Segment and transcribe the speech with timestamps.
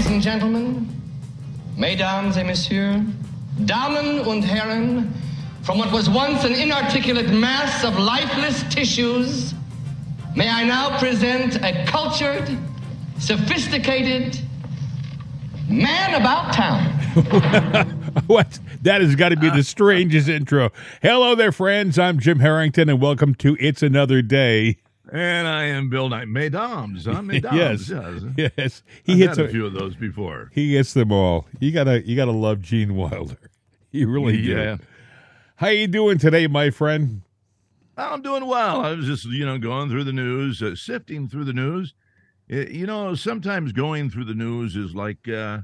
[0.00, 0.88] Ladies and gentlemen,
[1.76, 3.02] mesdames et messieurs,
[3.66, 5.12] Damen und Herren,
[5.62, 9.52] from what was once an inarticulate mass of lifeless tissues,
[10.34, 12.48] may I now present a cultured,
[13.18, 14.40] sophisticated
[15.68, 16.82] man about town.
[18.26, 18.58] what?
[18.80, 20.70] That has got to be the uh, strangest intro.
[21.02, 21.98] Hello there, friends.
[21.98, 24.78] I'm Jim Harrington, and welcome to It's Another Day.
[25.12, 26.28] And I am Bill Knight.
[26.28, 27.20] Mesdames, huh?
[27.22, 27.88] Mesdames.
[27.88, 28.52] yes, yes.
[28.56, 28.82] yes.
[29.02, 30.50] He I've hits had a few of those before.
[30.54, 31.46] He hits them all.
[31.58, 33.36] You gotta, you gotta love Gene Wilder.
[33.92, 34.76] You really Yeah.
[34.76, 34.82] do.
[35.56, 37.22] How you doing today, my friend?
[37.96, 38.82] I'm doing well.
[38.82, 41.92] I was just, you know, going through the news, uh, sifting through the news.
[42.52, 45.58] Uh, you know, sometimes going through the news is like uh,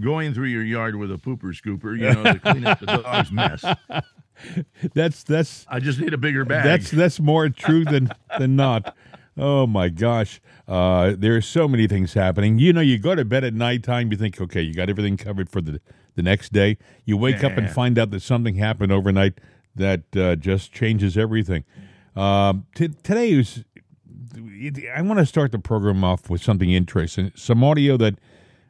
[0.00, 3.30] going through your yard with a pooper scooper, you know, to clean up the dog's
[3.30, 3.64] mess.
[4.94, 6.64] That's that's I just need a bigger bag.
[6.64, 8.96] That's that's more true than than not.
[9.36, 12.58] Oh my gosh, uh, there are so many things happening.
[12.58, 15.48] You know, you go to bed at nighttime, you think, okay, you got everything covered
[15.48, 15.80] for the
[16.14, 16.76] the next day.
[17.04, 19.40] You wake up and find out that something happened overnight
[19.74, 21.64] that uh, just changes everything.
[22.16, 23.64] Um, t- today is.
[24.94, 27.32] I want to start the program off with something interesting.
[27.34, 28.14] Some audio that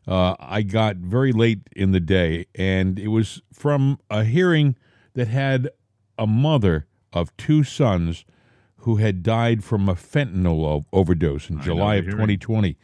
[0.07, 4.77] uh, I got very late in the day, and it was from a hearing
[5.15, 5.71] that had
[6.19, 8.25] a mother of two sons
[8.79, 12.39] who had died from a fentanyl overdose in I July of the hearing.
[12.39, 12.77] 2020.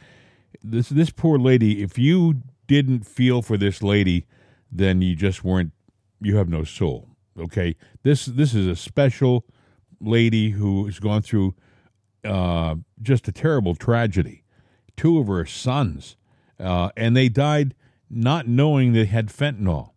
[0.63, 1.83] This this poor lady.
[1.83, 4.27] If you didn't feel for this lady,
[4.71, 5.73] then you just weren't.
[6.21, 7.09] You have no soul.
[7.39, 7.77] Okay.
[8.03, 9.45] This this is a special
[10.01, 11.55] lady who has gone through
[12.25, 14.43] uh, just a terrible tragedy.
[14.97, 16.17] Two of her sons,
[16.59, 17.75] uh, and they died
[18.09, 19.91] not knowing they had fentanyl.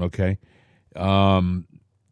[0.00, 0.38] Okay,
[0.96, 1.66] um,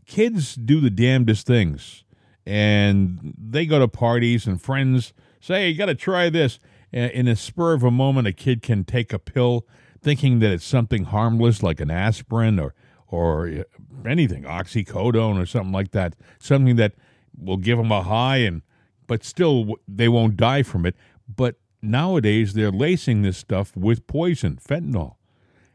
[0.07, 2.05] kids do the damnedest things,
[2.47, 6.59] and they go to parties and friends say, "Hey, "You got to try this."
[6.93, 9.67] And in a spur of a moment, a kid can take a pill,
[10.01, 12.75] thinking that it's something harmless like an aspirin or
[13.07, 13.63] or uh,
[14.09, 16.95] anything, oxycodone or something like that, something that
[17.37, 18.63] will give them a high and
[19.07, 20.95] but still they won't die from it.
[21.29, 25.17] But nowadays they're lacing this stuff with poison, fentanyl,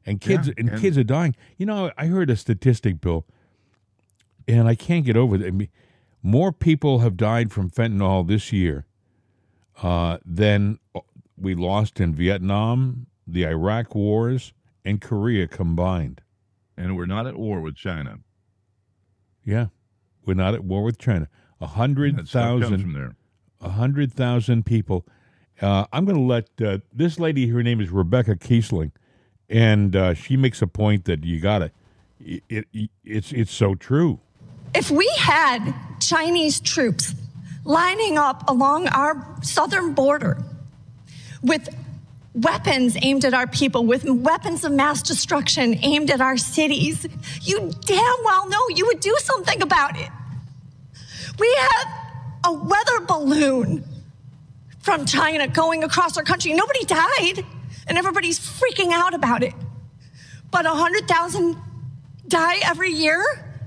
[0.05, 1.35] and kids Yeah, and, and- kids are dying.
[1.57, 3.25] You know, I heard a statistic, Bill,
[4.47, 5.69] and I can't get over it.
[6.21, 8.85] More people have died from fentanyl this year
[9.81, 10.79] uh, than
[11.37, 14.53] we lost in Vietnam, the Iraq wars,
[14.85, 16.21] and Korea combined.
[16.77, 18.19] and we're not at war with China.
[19.45, 19.67] Yeah,
[20.25, 21.27] we're not at war with China.
[21.59, 23.15] A hundred That stuff from there.
[23.61, 25.05] a hundred thousand people.
[25.61, 27.47] Uh, I'm going to let uh, this lady.
[27.47, 28.91] Her name is Rebecca Kiesling,
[29.53, 31.71] and uh, she makes a point that you got to.
[32.19, 32.43] It,
[32.73, 34.19] it, it's it's so true.
[34.73, 37.13] If we had Chinese troops
[37.63, 40.43] lining up along our southern border
[41.43, 41.69] with
[42.33, 47.05] weapons aimed at our people, with weapons of mass destruction aimed at our cities,
[47.41, 50.09] you damn well know you would do something about it.
[51.37, 51.87] We have
[52.45, 53.83] a weather balloon
[54.79, 56.53] from China going across our country.
[56.53, 57.45] Nobody died,
[57.87, 59.53] and everybody's freaking out about it.
[60.51, 61.57] But 100,000
[62.27, 63.23] die every year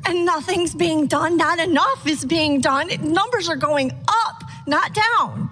[0.07, 1.37] and nothing's being done.
[1.37, 2.89] Not enough is being done.
[3.01, 5.51] Numbers are going up, not down.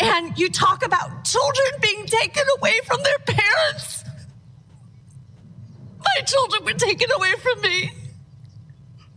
[0.00, 4.04] And you talk about children being taken away from their parents.
[5.98, 7.90] My children were taken away from me.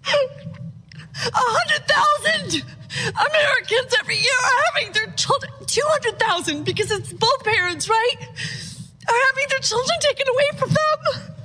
[0.06, 2.66] A hundred thousand
[3.00, 8.16] Americans every year are having their children, 200,000 because it's both parents, right?
[8.20, 11.36] Are having their children taken away from them.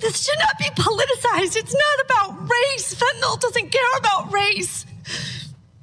[0.00, 1.56] This should not be politicized.
[1.56, 2.94] It's not about race.
[2.94, 4.86] Fentanyl doesn't care about race.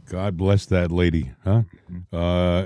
[0.09, 1.63] God bless that lady, huh?
[2.11, 2.66] Uh,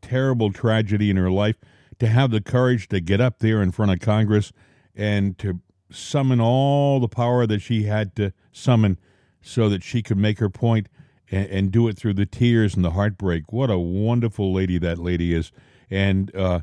[0.00, 1.56] terrible tragedy in her life.
[1.98, 4.52] To have the courage to get up there in front of Congress
[4.94, 5.60] and to
[5.90, 8.98] summon all the power that she had to summon
[9.48, 10.88] so that she could make her point
[11.30, 13.50] and, and do it through the tears and the heartbreak.
[13.50, 15.50] What a wonderful lady that lady is.
[15.90, 16.60] And uh,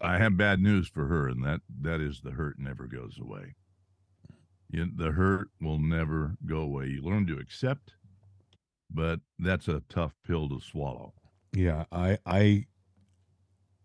[0.00, 3.54] I have bad news for her, and that that is the hurt never goes away.
[4.70, 6.86] You, the hurt will never go away.
[6.86, 7.92] You learn to accept,
[8.90, 11.12] but that's a tough pill to swallow.
[11.52, 12.66] Yeah, I I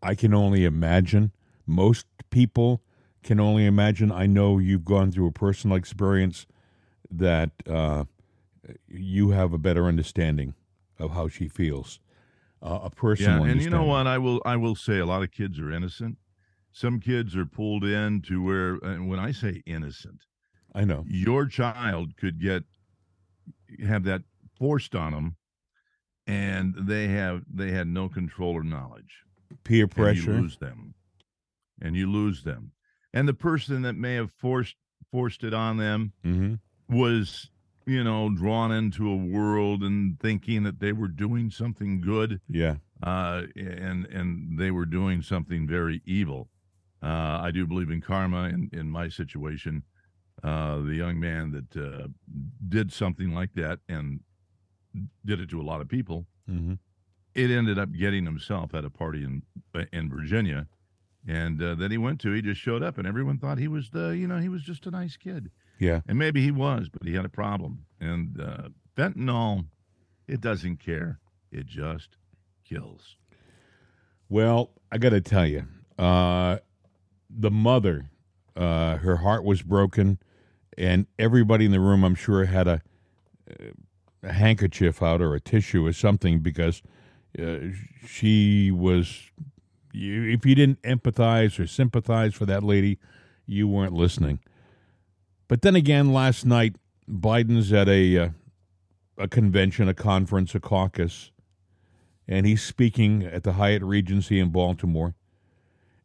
[0.01, 1.33] I can only imagine.
[1.65, 2.81] Most people
[3.23, 4.09] can only imagine.
[4.09, 6.47] I know you've gone through a personal experience
[7.11, 8.05] that uh,
[8.87, 10.53] you have a better understanding
[10.99, 11.99] of how she feels.
[12.61, 14.07] Uh, a personal yeah, and you know what?
[14.07, 16.17] I will I will say a lot of kids are innocent.
[16.71, 20.21] Some kids are pulled in to where, and when I say innocent,
[20.73, 21.05] I know.
[21.07, 22.63] your child could get
[23.85, 24.23] have that
[24.57, 25.35] forced on them,
[26.25, 29.23] and they have they had no control or knowledge.
[29.63, 30.31] Peer and pressure.
[30.31, 30.95] you lose them,
[31.79, 32.71] and you lose them,
[33.13, 34.75] and the person that may have forced
[35.11, 36.55] forced it on them hmm
[36.89, 37.49] was
[37.87, 42.75] you know drawn into a world and thinking that they were doing something good Yeah.
[43.01, 46.49] uh, and and they were doing something very evil.
[47.01, 48.49] Uh, I do believe in karma.
[48.49, 49.83] In in my situation,
[50.43, 52.07] uh, the young man that uh,
[52.67, 54.19] did something like that and
[55.25, 56.73] did it to a lot of people, hmm
[57.35, 59.43] it ended up getting himself at a party in
[59.93, 60.67] in Virginia,
[61.27, 62.31] and uh, that he went to.
[62.31, 64.87] He just showed up, and everyone thought he was the you know he was just
[64.87, 66.01] a nice kid, Yeah.
[66.07, 67.85] and maybe he was, but he had a problem.
[67.99, 69.65] And uh, fentanyl,
[70.27, 71.19] it doesn't care.
[71.51, 72.17] It just
[72.65, 73.15] kills.
[74.29, 75.65] Well, I got to tell you,
[75.97, 76.57] uh,
[77.29, 78.09] the mother,
[78.55, 80.19] uh, her heart was broken,
[80.77, 82.81] and everybody in the room, I'm sure, had a,
[84.23, 86.81] a handkerchief out or a tissue or something because
[87.41, 87.59] uh,
[88.05, 89.31] she was.
[89.93, 92.99] You, if you didn't empathize or sympathize for that lady,
[93.47, 94.39] you weren't listening.
[95.47, 96.75] But then again, last night,
[97.09, 98.29] Biden's at a uh,
[99.17, 101.31] a convention, a conference, a caucus
[102.27, 105.15] and he's speaking at the Hyatt Regency in Baltimore.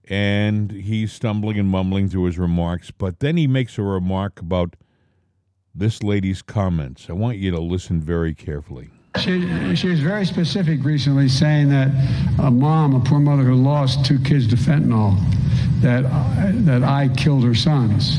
[0.09, 4.75] And he's stumbling and mumbling through his remarks, but then he makes a remark about
[5.75, 7.07] this lady's comments.
[7.09, 8.91] I want you to listen very carefully.
[9.21, 11.89] She, she was very specific recently, saying that
[12.41, 15.17] a mom, a poor mother who lost two kids to fentanyl,
[15.83, 18.19] that I, that I killed her sons.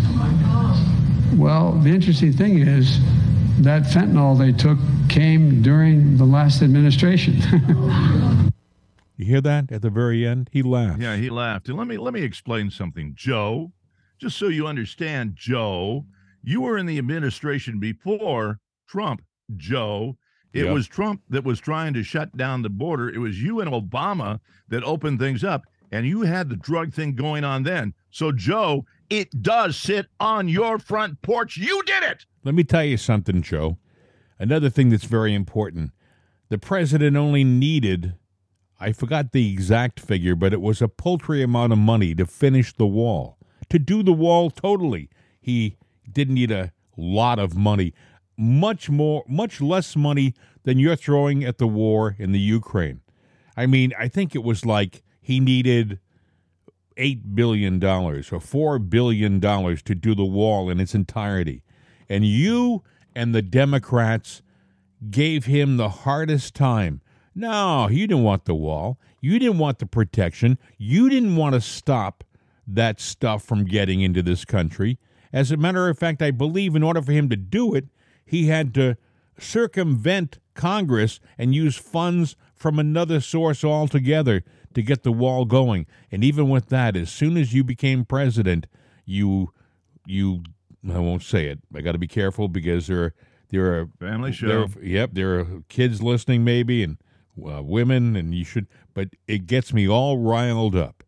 [1.35, 2.99] Well, the interesting thing is
[3.63, 4.77] that fentanyl they took
[5.09, 7.39] came during the last administration.
[9.15, 10.49] You hear that at the very end?
[10.51, 10.99] He laughed.
[10.99, 11.69] Yeah, he laughed.
[11.69, 13.71] And let me let me explain something, Joe.
[14.17, 16.05] Just so you understand, Joe,
[16.43, 19.21] you were in the administration before Trump,
[19.55, 20.17] Joe.
[20.51, 20.73] It Yep.
[20.73, 23.07] was Trump that was trying to shut down the border.
[23.07, 24.39] It was you and Obama
[24.69, 27.93] that opened things up, and you had the drug thing going on then.
[28.09, 28.83] So, Joe,
[29.13, 31.55] it does sit on your front porch.
[31.55, 32.25] You did it.
[32.43, 33.77] Let me tell you something, Joe.
[34.39, 35.91] Another thing that's very important.
[36.49, 38.15] The president only needed,
[38.79, 42.73] I forgot the exact figure, but it was a paltry amount of money to finish
[42.73, 43.37] the wall,
[43.69, 45.11] to do the wall totally.
[45.39, 45.77] He
[46.11, 47.93] didn't need a lot of money,
[48.35, 50.33] much more, much less money
[50.63, 53.01] than you're throwing at the war in the Ukraine.
[53.55, 55.99] I mean, I think it was like he needed
[56.97, 61.63] eight billion dollars or four billion dollars to do the wall in its entirety.
[62.09, 62.83] And you
[63.15, 64.41] and the Democrats
[65.09, 67.01] gave him the hardest time.
[67.35, 68.99] No, you didn't want the wall.
[69.21, 70.57] You didn't want the protection.
[70.77, 72.23] You didn't want to stop
[72.67, 74.99] that stuff from getting into this country.
[75.31, 77.87] As a matter of fact, I believe in order for him to do it,
[78.25, 78.97] he had to
[79.39, 84.43] circumvent Congress and use funds from another source altogether
[84.75, 85.85] to get the wall going.
[86.11, 88.67] And even with that, as soon as you became president,
[89.05, 89.51] you
[90.05, 90.43] you
[90.91, 91.59] I won't say it.
[91.75, 93.13] I got to be careful because there are
[93.49, 94.67] there are Family there show.
[94.79, 96.97] are- yep, there are kids listening maybe and
[97.43, 98.67] uh, women, and you should.
[98.93, 101.03] But it gets me all riled up.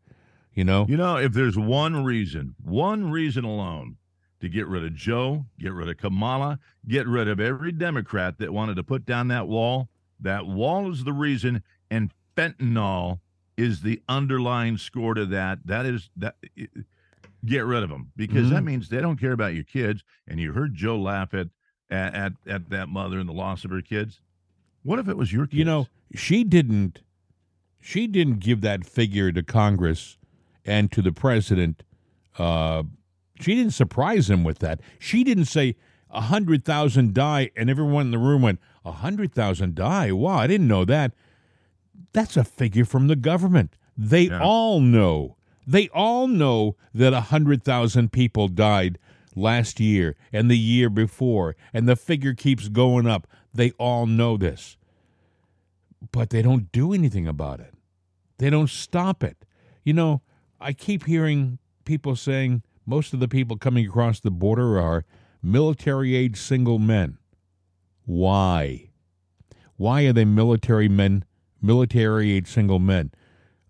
[0.53, 0.85] You know.
[0.87, 3.97] You know, if there's one reason, one reason alone
[4.39, 8.53] to get rid of Joe, get rid of Kamala, get rid of every Democrat that
[8.53, 9.89] wanted to put down that wall,
[10.19, 11.61] that wall is the reason,
[11.91, 13.19] and fentanyl
[13.57, 15.59] is the underlying score to that.
[15.65, 16.35] That is that.
[17.45, 20.03] Get rid of them because that means they don't care about your kids.
[20.27, 21.49] And you heard Joe laugh at
[21.91, 24.19] at at, at that mother and the loss of her kids.
[24.81, 25.59] What if it was your kids?
[25.59, 27.01] You know, she didn't
[27.79, 30.17] she didn't give that figure to Congress
[30.65, 31.83] and to the president.
[32.37, 32.83] Uh,
[33.39, 34.79] she didn't surprise him with that.
[34.97, 35.75] She didn't say
[36.09, 40.11] a hundred thousand die, and everyone in the room went, "A hundred thousand die?
[40.11, 41.13] Wow, I didn't know that."
[42.13, 43.75] That's a figure from the government.
[43.97, 44.41] They Yeah.
[44.41, 45.37] all know.
[45.67, 48.97] They all know that a hundred thousand people died
[49.35, 53.27] last year and the year before, and the figure keeps going up.
[53.53, 54.77] They all know this
[56.11, 57.73] but they don't do anything about it.
[58.37, 59.43] They don't stop it.
[59.83, 60.21] You know,
[60.59, 65.05] I keep hearing people saying most of the people coming across the border are
[65.41, 67.17] military age single men.
[68.05, 68.89] Why?
[69.77, 71.25] Why are they military men,
[71.61, 73.11] military age single men?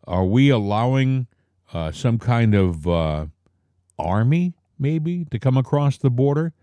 [0.06, 1.27] Are we allowing
[1.74, 3.25] uh, some kind of uh,
[3.98, 6.54] army, maybe, to come across the border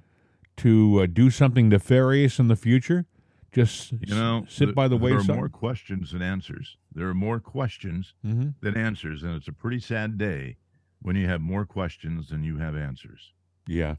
[0.59, 3.07] to uh, do something nefarious in the future?
[3.53, 5.31] Just You know, sit th- by the there wayside.
[5.31, 6.77] are more questions than answers.
[6.95, 10.57] There are more questions hmm than answers, and it's a pretty sad day
[11.01, 13.33] when you have more questions than you have answers.
[13.67, 13.97] Yeah.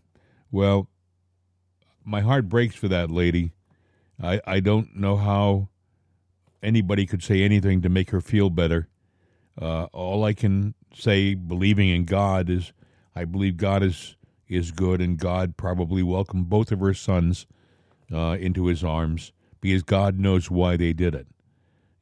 [0.52, 0.88] Well,
[2.06, 3.52] my heart breaks for that lady.
[4.22, 5.70] I, I don't know how
[6.64, 8.88] anybody could say anything to make her feel better.
[9.60, 12.74] Uh, all I can say, believing in God, is
[13.16, 14.16] I believe God is
[14.48, 17.46] is good, and God probably welcomed both of her sons
[18.12, 21.28] uh, into His arms because God knows why they did it.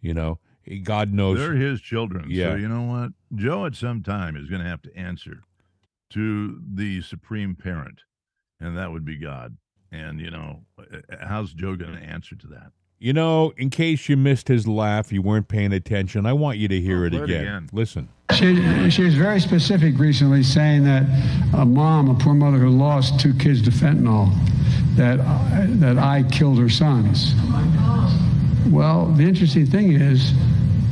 [0.02, 0.40] You know,
[0.84, 2.26] God knows They're his children.
[2.30, 2.52] Yeah.
[2.52, 3.12] So you know what?
[3.36, 5.44] Joe at some time is going to have to answer
[6.12, 8.02] to the supreme parent,
[8.60, 9.58] and that would be God.
[9.92, 12.72] And you know, uh, how's Joe going to answer to that?
[13.04, 16.28] You know, in case you missed his laugh, you weren't paying attention.
[16.28, 17.42] I want you to hear Oh, it again.
[17.42, 17.70] again.
[17.74, 18.10] Listen.
[18.36, 21.04] She, she was very specific recently, saying that
[21.58, 24.32] a mom, a poor mother who lost two kids to fentanyl,
[24.98, 27.34] that I, that I killed her sons.
[27.38, 30.32] Oh, well, the interesting thing is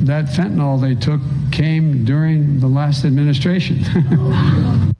[0.02, 1.20] that fentanyl they took
[1.52, 3.84] came during the last administration.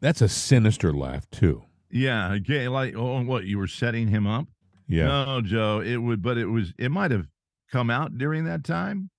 [0.00, 1.62] That's a sinister laugh too.
[1.90, 4.46] Yeah, okay, like oh, what you were setting him up?
[4.88, 5.06] Yeah.
[5.06, 7.26] No, Joe, it would, but it was, it might have
[7.70, 9.10] come out during that time,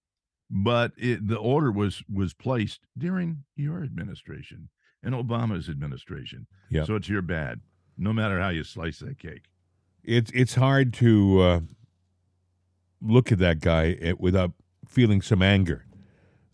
[0.49, 4.69] but it, the order was was placed during your administration
[5.03, 6.47] and Obama's administration.
[6.69, 6.85] Yeah.
[6.85, 7.61] So it's your bad,
[7.97, 9.43] no matter how you slice that cake.
[10.03, 11.59] It's it's hard to uh,
[13.01, 14.51] look at that guy eh, without
[14.87, 15.85] feeling some anger.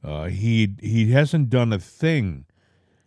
[0.04, 2.46] Uh, he he hasn't done a thing,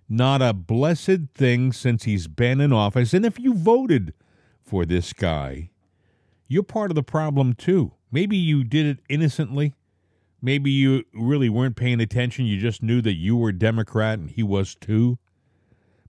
[0.09, 3.13] not a blessed thing since he's been in office.
[3.13, 4.15] And if you voted
[4.63, 5.71] for this guy,
[6.49, 7.93] you're part of the problem too.
[8.11, 9.75] Maybe you did it innocently.
[10.41, 12.45] Maybe you really weren't paying attention.
[12.47, 15.19] You just knew that you were a Democrat and he was too.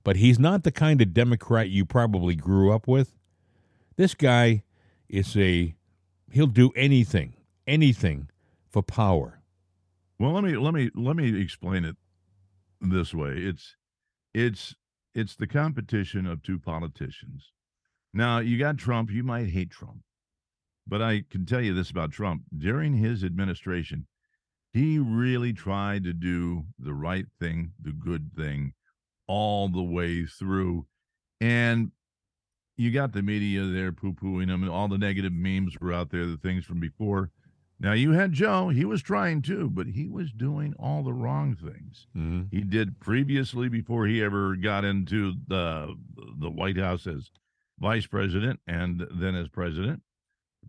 [0.04, 3.14] But he's not the kind of Democrat you probably grew up with.
[3.96, 4.64] This guy
[5.10, 5.76] is a
[6.32, 7.34] he'll do anything,
[7.66, 8.30] anything
[8.70, 9.42] for power.
[10.20, 11.96] Well, let me let me let me explain it
[12.80, 13.34] this way.
[13.38, 13.76] It's
[14.34, 14.76] it's
[15.14, 17.52] it's the competition of two politicians.
[18.14, 20.04] Now, you got Trump, you might hate Trump.
[20.88, 22.44] But I can tell you this about Trump.
[22.58, 24.08] During his administration,
[24.72, 28.74] he really tried to do the right thing, the good thing
[29.28, 30.86] all the way through.
[31.42, 31.92] And
[32.78, 36.12] you got the media there poo pooing him, and all the negative memes were out
[36.12, 37.32] there, the things from before.
[37.80, 41.56] Now you had Joe, he was trying too, but he was doing all the wrong
[41.56, 42.08] things.
[42.16, 42.44] Mm-hmm.
[42.56, 45.96] He did previously before he ever got into the
[46.40, 47.30] the White House as
[47.80, 50.02] vice president and then as president.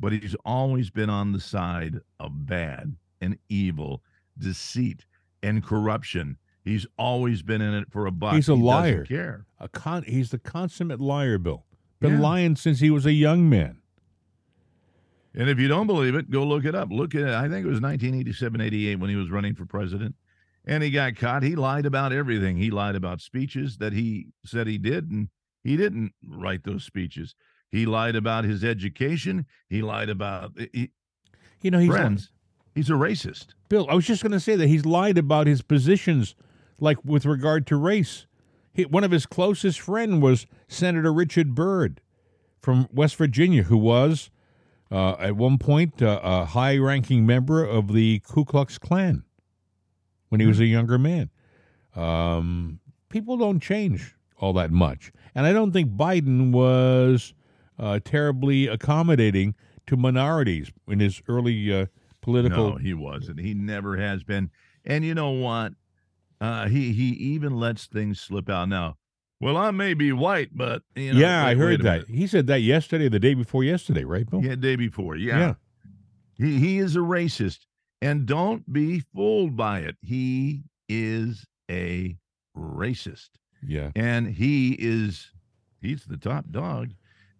[0.00, 4.02] But he's always been on the side of bad and evil,
[4.38, 5.04] deceit
[5.42, 6.36] and corruption.
[6.64, 8.34] He's always been in it for a buck.
[8.34, 9.04] He's a He liar.
[9.04, 9.46] Care.
[9.58, 11.64] A con- he's the consummate liar, Bill.
[12.00, 12.20] Been Yeah.
[12.20, 13.78] lying since he was a young man.
[15.34, 16.90] And if you don't believe it, go look it up.
[16.90, 17.28] Look at it.
[17.34, 20.14] I think it was 1987, 88 when he was running for president.
[20.64, 21.42] And he got caught.
[21.42, 22.56] He lied about everything.
[22.56, 25.28] He lied about speeches that he said he did, and
[25.64, 27.34] he didn't write those speeches.
[27.70, 29.46] He lied about his education.
[29.68, 30.90] He lied about he,
[31.60, 32.30] You know, he's friends.
[32.74, 33.48] He's a racist.
[33.68, 36.34] Bill, I was just going to say that he's lied about his positions,
[36.80, 38.26] like with regard to race.
[38.72, 42.00] He, one of his closest friend was Senator Richard Byrd
[42.60, 44.30] from West Virginia, who was
[44.90, 49.24] uh, at one point uh, a high-ranking member of the Ku Klux Klan
[50.28, 51.30] when he was a younger man.
[51.96, 57.34] Um, people don't change all that much, and I don't think Biden was
[57.78, 59.54] uh, terribly accommodating
[59.86, 61.86] to minorities in his early uh,
[62.20, 62.70] political.
[62.70, 63.40] No, he wasn't.
[63.40, 64.50] He never has been.
[64.84, 65.72] And you know what?
[66.40, 68.96] Uh, he he even lets things slip out now.
[69.40, 72.08] Well, I may be white, but you know, yeah, I wait- wait heard that.
[72.08, 72.20] minute.
[72.20, 74.42] He said that yesterday, the day before yesterday, right, Bill?
[74.44, 75.16] Yeah, day before.
[75.16, 75.38] Yeah.
[75.38, 75.54] Yeah.
[76.34, 77.60] He he is a racist.
[78.00, 79.96] And don't be fooled by it.
[80.02, 82.16] He is a
[82.56, 83.30] racist.
[83.66, 83.90] Yeah.
[83.96, 85.32] And he is
[85.82, 86.92] he's the top dog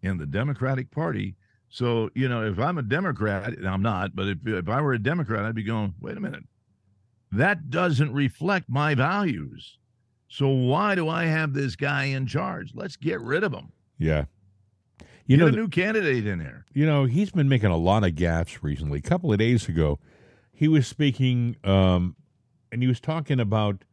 [0.02, 1.36] in the Democratic Party.
[1.70, 4.94] So, you know, if I'm a Democrat, and I'm not, but if if I were
[4.94, 6.44] a Democrat, I'd be going, wait a minute.
[7.30, 9.78] That doesn't reflect my values.
[10.28, 12.72] So why do I have this guy in charge?
[12.74, 13.72] Let's get rid of him.
[13.98, 14.24] Yeah.
[15.26, 16.64] You Get know, a new candidate in there.
[16.72, 18.98] you know, he's been making a lot of gaffes recently.
[18.98, 19.98] A couple of days ago,
[20.52, 22.16] he was speaking, um,
[22.72, 23.84] and he was talking about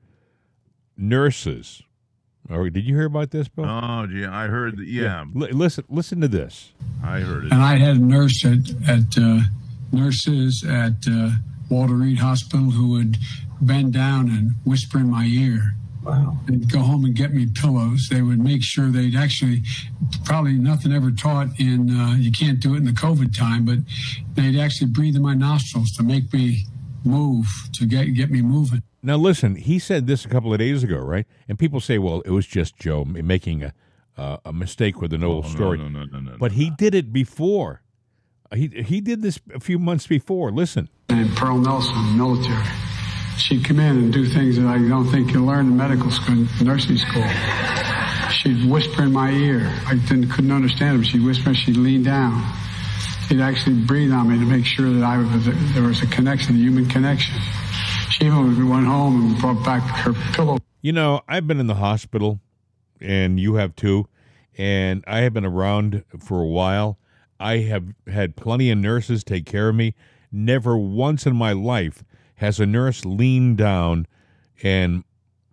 [0.97, 1.81] nurses.
[2.49, 3.65] Or did you hear about this, Bill?
[3.65, 4.85] Oh, gee, I heard that.
[4.85, 6.73] Yeah, Li- listen, listen to this.
[7.03, 7.51] I heard it.
[7.51, 9.39] And I had a nurse at, at uh,
[9.91, 11.31] nurses at uh,
[11.69, 13.17] Walter Reed Hospital who would
[13.61, 15.75] bend down and whisper in my ear.
[16.03, 16.37] Wow.
[16.45, 18.09] They'd go home and get me pillows.
[18.11, 19.63] They would make sure they'd actually,
[20.23, 23.79] probably nothing ever taught in, uh, you can't do it in the COVID time, but
[24.35, 26.65] they'd actually breathe in my nostrils to make me
[27.03, 28.83] move, to get, get me moving.
[29.05, 31.27] Now, listen, he said this a couple of days ago, right?
[31.47, 33.73] And people say, well, it was just Joe making a,
[34.17, 35.77] uh, a mistake with an old Oh, story.
[35.77, 36.37] No, no, no, no.
[36.39, 37.81] But he did it before.
[38.53, 40.51] He, he did this a few months before.
[40.51, 40.89] Listen.
[41.09, 42.63] And Pearl Nelson, military.
[43.37, 46.47] she'd come in and do things that I don't think you learn in medical school,
[46.63, 47.23] nursing school.
[48.31, 49.71] She'd whisper in my ear.
[49.87, 51.03] I didn't, couldn't understand her.
[51.03, 51.53] She'd whisper.
[51.53, 52.41] She'd lean down.
[53.27, 56.55] She'd actually breathe on me to make sure that I was there was a connection,
[56.55, 57.35] a human connection.
[58.11, 60.57] She even went home and brought back her pillow.
[60.81, 62.39] You know, I've been in the hospital,
[63.01, 64.07] and you have too,
[64.57, 66.97] and I have been around for a while.
[67.39, 69.95] I have had plenty of nurses take care of me.
[70.31, 72.03] Never once in my life
[72.35, 74.07] has a nurse leaned down
[74.63, 75.03] and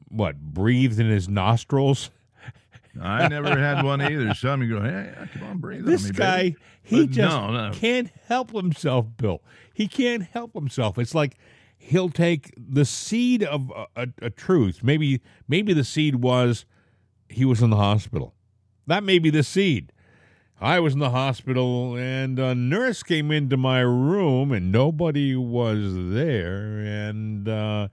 [0.09, 2.11] what breathed in his nostrils.
[3.01, 4.35] I never had one either.
[4.35, 5.87] Some you go, hey, come on, breathe.
[5.87, 6.57] This on me, guy, baby.
[6.83, 7.71] he But just no, no.
[7.73, 9.41] can't help himself, Bill.
[9.73, 10.99] He can't help himself.
[10.99, 11.39] It's like
[11.83, 14.81] he'll take the seed of a, a, a truth.
[14.83, 16.65] Maybe, maybe the seed was
[17.29, 18.35] he was in the hospital.
[18.87, 19.93] That may be the seed.
[20.61, 25.93] I was in the hospital, and a nurse came into my room, and nobody was
[25.93, 27.89] there, and uh,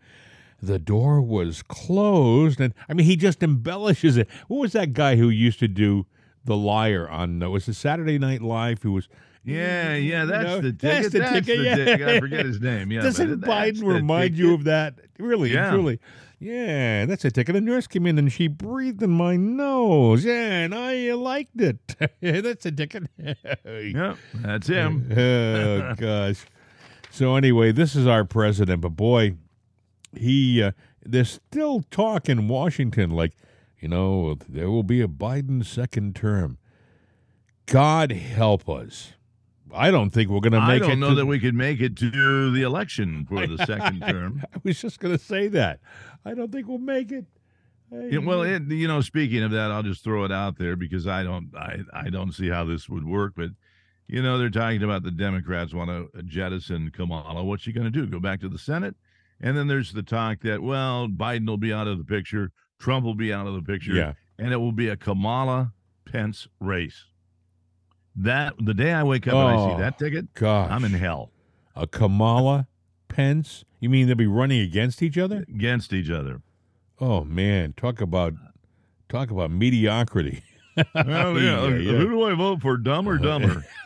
[0.61, 2.61] the door was closed.
[2.61, 4.27] And I mean, he just embellishes it.
[4.47, 6.05] What was that guy who used to do
[6.45, 7.39] the liar on?
[7.51, 8.83] Was it Saturday Night Live?
[8.83, 9.09] Who was
[9.49, 10.79] Yeah, yeah, that's know, the ticket.
[10.81, 11.75] that's the ticket, the yeah.
[11.75, 12.07] ticket.
[12.07, 12.91] I forget his name.
[12.91, 14.95] Yeah, Doesn't Biden remind you of that?
[15.17, 15.71] Really, Yeah.
[15.71, 15.99] truly.
[16.41, 17.57] Yeah, that's a ticket.
[17.57, 20.23] A nurse came in and she breathed in my nose.
[20.23, 21.95] Yeah, and I liked it.
[22.21, 23.03] that's a ticket.
[23.65, 25.11] Yeah, that's him.
[25.17, 26.45] oh gosh.
[27.11, 29.35] So anyway, this is our president, but boy,
[30.15, 30.71] he uh,
[31.05, 33.33] there's still talk in Washington like,
[33.79, 36.57] you know, there will be a Biden second term.
[37.65, 39.13] God help us.
[39.73, 40.85] I don't think we're going to I make it.
[40.85, 44.01] I don't know to- that we could make it to the election for the second
[44.07, 44.43] term.
[44.53, 45.79] I was just going to say that.
[46.25, 47.25] I don't think we'll make it.
[47.91, 51.07] Yeah, well, it, you know, speaking of that, I'll just throw it out there because
[51.07, 53.33] I don't, I, I don't see how this would work.
[53.35, 53.49] But
[54.07, 57.43] you know, they're talking about the Democrats want to jettison Kamala.
[57.43, 58.05] What's she going to do?
[58.05, 58.95] Go back to the Senate?
[59.41, 63.05] And then there's the talk that well, Biden will be out of the picture, Trump
[63.05, 64.13] will be out of the picture, Yeah.
[64.37, 65.73] and it will be a Kamala
[66.05, 67.05] Pence race.
[68.15, 70.69] That the day I wake up and I Oh, see that ticket, gosh.
[70.71, 71.31] I'm in hell
[71.75, 72.67] a Kamala
[73.07, 73.63] Pence.
[73.79, 75.45] You mean they'll be running against each other?
[75.47, 76.41] against each other.
[76.99, 78.33] Oh man, talk about
[79.07, 80.43] talk about mediocrity.
[80.95, 81.91] Well, yeah, Yeah, yeah.
[81.97, 83.65] who do I vote for, dumb or dumber?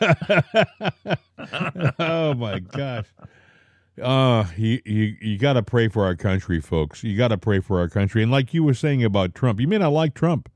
[1.98, 3.06] oh my gosh.
[4.00, 7.02] Uh you you, you got to pray for our country, folks.
[7.02, 8.22] You got to pray for our country.
[8.22, 10.48] And like you were saying about Trump, you may not like Trump.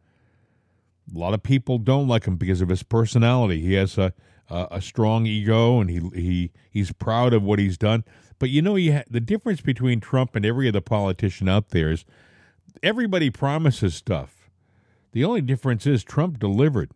[1.15, 3.61] A lot of people don't like him because of his personality.
[3.61, 4.13] He has a
[4.51, 8.05] a, a strong ego, and he he he's proud of what he's done.
[8.39, 11.91] But you know, you ha- the difference between Trump and every other politician out there
[11.91, 12.05] is
[12.83, 14.51] everybody promises stuff.
[15.13, 16.93] The only difference is Trump delivered.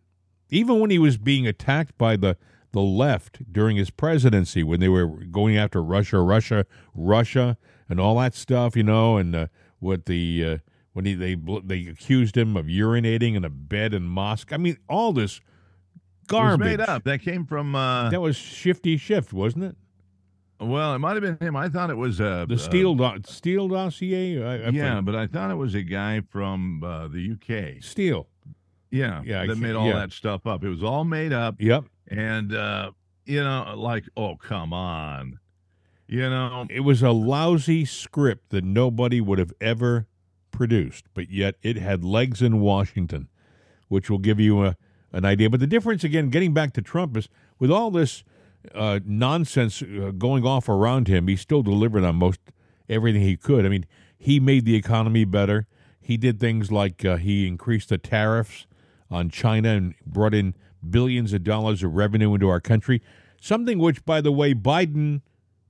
[0.49, 2.37] Even when he was being attacked by the
[2.71, 7.55] the left during his presidency, when they were going after Russia, Russia, Russia,
[7.87, 9.47] and all that stuff, you know, and uh,
[9.79, 10.57] what the uh,
[10.93, 14.55] when he they they accused him of urinating in a bed in Moscow.
[14.55, 15.41] I mean, all this
[16.27, 16.65] garbage.
[16.65, 17.03] made up.
[17.03, 17.75] That came from.
[17.75, 19.75] Uh, That was shifty Schiff, wasn't it?
[20.59, 21.55] well, it might have been him.
[21.57, 24.41] I thought it was uh, The uh, Steele do- Steele dossier.
[24.41, 27.83] I, I yeah, but I thought it was a guy from uh, the UK.
[27.83, 28.27] Steele.
[28.89, 29.93] Yeah, Yeah, that made all yeah.
[29.95, 30.63] that stuff up.
[30.63, 31.85] It was all made up, Yep.
[32.09, 32.91] and uh,
[33.25, 35.39] you know, like, oh come on,
[36.07, 40.05] you know, It was a lousy script that nobody would have ever
[40.53, 43.27] produced, but yet it had legs in Washington,
[43.89, 44.77] which will give you a,
[45.11, 45.49] an idea.
[45.49, 47.27] But the difference, again, getting back to Trump, is
[47.59, 48.23] with all this
[48.73, 52.39] uh, nonsense uh, going off around him, he still delivered on most
[52.87, 53.65] everything he could.
[53.65, 53.85] I mean,
[54.17, 55.67] he made the economy better.
[55.99, 58.67] He did things like uh, he increased the tariffs
[59.11, 60.55] on China and brought in
[60.89, 63.01] billions of dollars of revenue into our country.
[63.39, 65.21] Something which, by the way, Biden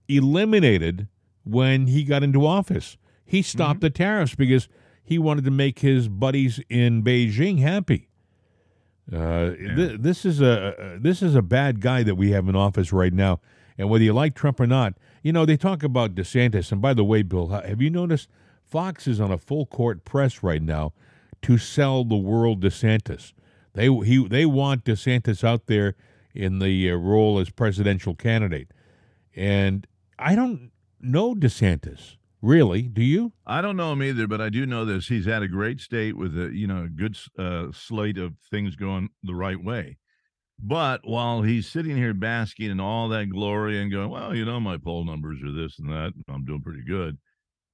[0.08, 1.08] eliminated
[1.44, 2.98] when he got into office.
[3.26, 4.68] He stopped the tariffs because
[5.04, 8.10] he wanted to make his buddies in Beijing happy.
[9.12, 12.94] Uh, th- this is a this is a bad guy that we have in office
[12.94, 13.42] right now,
[13.78, 16.72] and whether you like Trump or not, you know they talk about DeSantis.
[16.72, 18.30] And by the way, Bill, have you noticed
[18.64, 20.94] Fox is on a full court press right now
[21.42, 23.34] to sell the world DeSantis?
[23.74, 25.96] They he they want DeSantis out there
[26.34, 28.70] in the uh, role as presidential candidate,
[29.36, 29.86] and
[30.18, 32.84] I don't know DeSantis really.
[32.84, 33.34] Do you?
[33.48, 35.08] I don't know him either, but I do know this.
[35.08, 38.76] He's had a great state with a you know a good uh, slate of things
[38.76, 39.98] going the right way.
[40.60, 44.60] But while he's sitting here basking in all that glory and going, well, you know,
[44.60, 47.18] my poll numbers are this and that, I'm doing pretty good.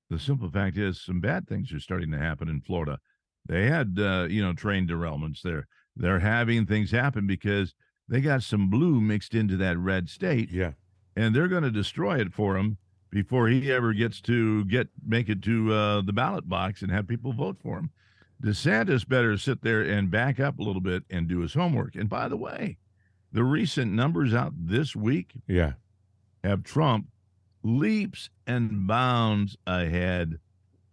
[0.10, 2.98] The simple fact is, some bad things are starting to happen in Florida.
[3.46, 5.68] They had, uh, you know, train derailments there.
[5.96, 7.76] They're having things happen because
[8.08, 10.72] they got some blue mixed into that red state Yeah.
[11.16, 12.78] and they're going to destroy it for him.
[13.12, 17.08] Before he ever gets to get make it to uh, the ballot box and have
[17.08, 17.90] people vote for him.
[18.44, 21.96] DeSantis better sit there and back up a little bit and do his homework.
[21.96, 22.78] And by the way,
[23.34, 25.74] the recent numbers out this week Yeah.
[26.44, 27.08] have Trump
[27.64, 30.40] leaps and bounds ahead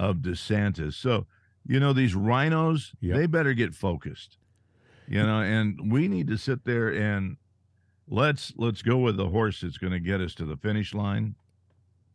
[0.00, 0.94] of DeSantis.
[0.94, 1.26] So,
[1.66, 3.16] you know, these rhinos, Yep.
[3.16, 4.38] they better get focused.
[5.08, 7.36] You know, and we need to sit there and
[8.08, 11.36] let's let's go with the horse that's going to get us to the finish line.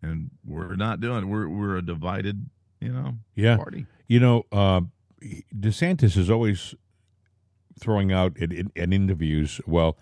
[0.04, 3.58] And we're not doing we're we're a divided, you know, Yeah.
[3.58, 3.86] party.
[4.08, 4.82] You know, uh,
[5.56, 6.74] DeSantis is always
[7.80, 9.98] throwing out in, in, in interviews, well,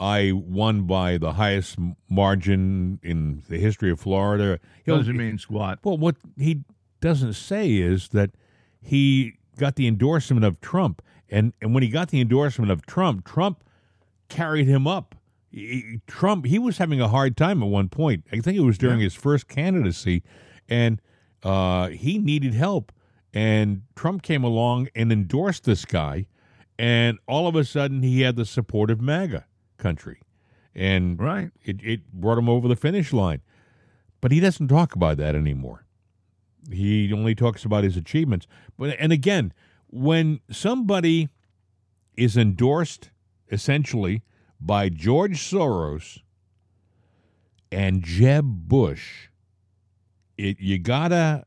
[0.00, 1.78] I won by the highest
[2.10, 4.58] margin in the history of Florida.
[4.84, 5.78] He'll- Doesn't mean squat.
[5.84, 6.64] Well, what he
[7.00, 8.30] doesn't say is that
[8.80, 13.24] he got the endorsement of Trump, and and when he got the endorsement of Trump,
[13.24, 13.62] Trump
[14.28, 15.13] carried him up.
[15.54, 18.24] He- Trump he was having a hard time at one point.
[18.32, 20.22] I think it was during his first candidacy,
[20.68, 21.00] and
[21.42, 22.90] uh, he needed help.
[23.32, 26.26] And Trump came along and endorsed this guy,
[26.78, 29.44] and all of a sudden he had the support of MAGA
[29.76, 30.20] country,
[30.74, 31.50] and Right.
[31.64, 33.40] it, it brought him over the finish line.
[34.20, 35.84] But he doesn't talk about that anymore.
[36.72, 38.46] He only talks about his achievements.
[38.78, 39.52] But and again,
[39.88, 41.28] when somebody
[42.16, 43.10] is endorsed
[43.50, 44.22] essentially
[44.64, 46.20] by George Soros
[47.70, 49.28] and Jeb Bush,
[50.38, 51.44] it you gotta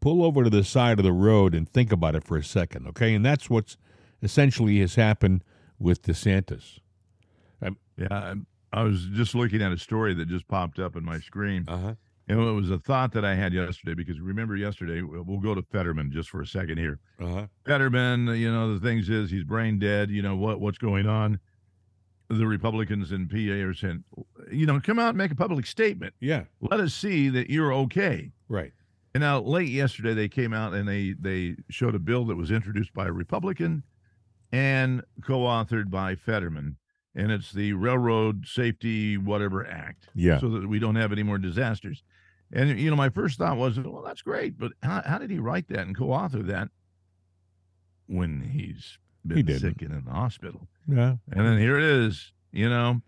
[0.00, 2.86] pull over to the side of the road and think about it for a second,
[2.88, 3.14] okay?
[3.14, 3.76] And that's what's
[4.22, 5.44] essentially has happened
[5.78, 6.78] with DeSantis.
[7.96, 8.08] Yeah.
[8.10, 11.64] I'm- I was just looking at a story that just popped up in my screen.
[11.68, 11.94] Uh-huh.
[12.26, 15.54] And it was a thought that I had yesterday because remember yesterday, we'll we'll go
[15.54, 16.98] to Fetterman just for a second here.
[17.20, 17.46] Uh-huh.
[17.64, 20.10] Fetterman, you know, the things is he's brain dead.
[20.10, 21.38] You know what what's going on.
[22.38, 24.04] The Republicans in PA are saying,
[24.50, 26.14] you know, come out and make a public statement.
[26.20, 28.32] Yeah, Let us see that you're okay.
[28.48, 28.72] right.
[29.14, 32.50] And now late yesterday they came out and they they showed a bill that was
[32.50, 33.84] introduced by a Republican
[34.50, 36.76] and co-authored by Fetterman.
[37.14, 40.08] And it's the Railroad Safety Whatever Act.
[40.16, 40.40] Yeah.
[40.40, 42.02] So that we don't have any more disasters.
[42.52, 45.38] And you know, my first thought was, well, that's great, but how, how did he
[45.38, 46.68] write that and co-author that
[48.06, 50.68] when he's been sick and in the hospital?
[50.88, 51.16] Yeah.
[51.32, 53.02] And then here it is, you know,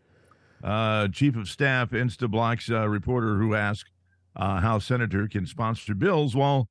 [0.63, 3.91] uh, Chief of Staff, Instablock's uh, reporter who asked
[4.35, 6.69] uh, how Senator can sponsor bills while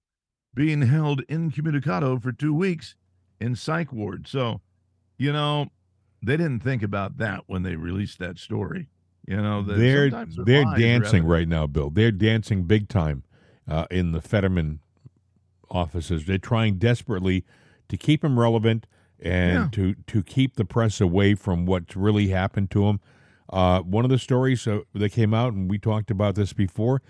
[0.54, 2.96] being held incommunicado for two weeks
[3.40, 4.28] in psych ward.
[4.28, 4.62] So,
[5.18, 5.68] you know,
[6.22, 8.88] they didn't think about that when they released that story.
[9.28, 11.26] You know, they're they're dancing evident.
[11.26, 11.90] right now, Bill.
[11.90, 13.24] They're dancing big time
[13.68, 14.82] uh, in the Fetterman
[15.70, 16.26] offices.
[16.26, 17.44] They're trying desperately
[17.90, 18.86] to keep him relevant
[19.26, 19.68] and Yeah.
[19.72, 23.00] to to keep the press away from what's really happened to him.
[23.52, 27.02] Uh, one of the stories uh, that came out, and we talked about this before,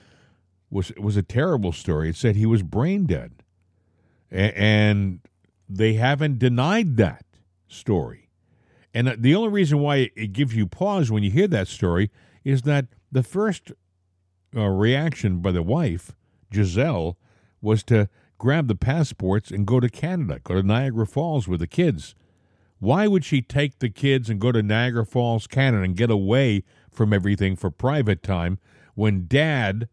[0.70, 2.10] was was a terrible story.
[2.10, 3.44] It said he was brain dead,
[4.32, 5.20] A- and
[5.70, 7.26] they haven't denied that
[7.68, 8.30] story.
[8.94, 12.12] And uh, the only reason why it gives you pause when you hear that story
[12.44, 13.72] is that the first
[14.56, 16.16] uh, reaction by the wife,
[16.54, 17.18] Giselle,
[17.62, 21.68] was to grab the passports and go to Canada, go to Niagara Falls with the
[21.68, 22.16] kids.
[22.80, 26.64] Why would she take the kids and go to Niagara Falls, Canada, and get away
[26.92, 28.60] from everything for private time
[28.94, 29.88] when dad,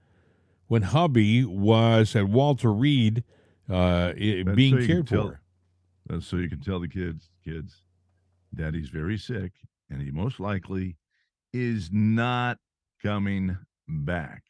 [0.67, 3.25] when hubby was at Walter Reed
[3.71, 5.41] uh, being so cared tell- for?
[6.07, 7.83] That's so you can tell the kids, kids,
[8.55, 9.53] daddy's very sick
[9.93, 10.97] and he most likely
[11.53, 12.59] is not
[13.03, 14.43] coming back.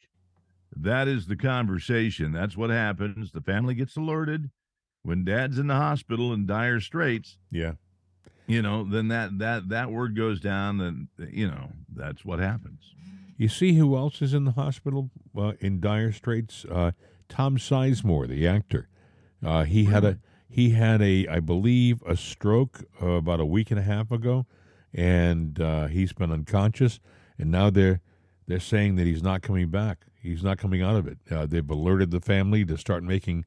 [0.75, 2.31] That is the conversation.
[2.31, 3.31] That's what happens.
[3.31, 4.49] The family gets alerted
[5.03, 7.37] when dad's in the hospital in dire straits.
[7.51, 7.73] Yeah.
[8.47, 12.93] You know, then that that that word goes down, and you know that's what happens.
[13.37, 16.65] You see who else is in the hospital uh, in dire straits?
[16.69, 16.91] Uh,
[17.29, 18.89] Tom Sizemore, the actor.
[19.43, 23.71] Uh, he had a he had a I believe a stroke uh, about a week
[23.71, 24.45] and a half ago,
[24.93, 26.99] and uh, he's been unconscious.
[27.37, 28.01] And now they're
[28.47, 30.05] they're saying that he's not coming back.
[30.23, 31.17] He's not coming out of it.
[31.29, 33.45] Uh, they've alerted the family to start making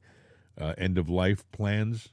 [0.57, 2.09] uh, end of life plans.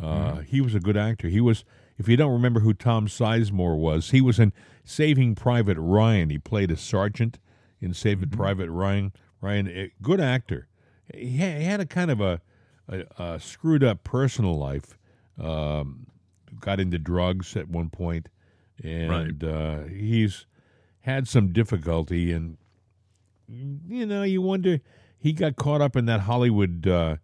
[0.00, 1.28] Uh, He was a good actor.
[1.28, 1.64] He was,
[1.98, 4.52] if you don't remember who Tom Sizemore was, he was in
[4.84, 6.28] Saving Private Ryan.
[6.28, 7.38] He played a sergeant
[7.80, 9.12] in Saving Private Ryan.
[9.40, 10.68] Ryan, a good actor.
[11.14, 12.40] He had, a kind of a,
[12.88, 14.98] a, a screwed up personal life.
[15.40, 16.06] Um,
[16.60, 18.28] got into drugs at one point,
[18.82, 20.46] and uh, he's
[21.00, 22.32] had some difficulty.
[22.32, 22.56] And
[23.48, 24.80] you know, you wonder
[25.18, 26.86] he got caught up in that Hollywood.
[26.86, 27.16] Uh,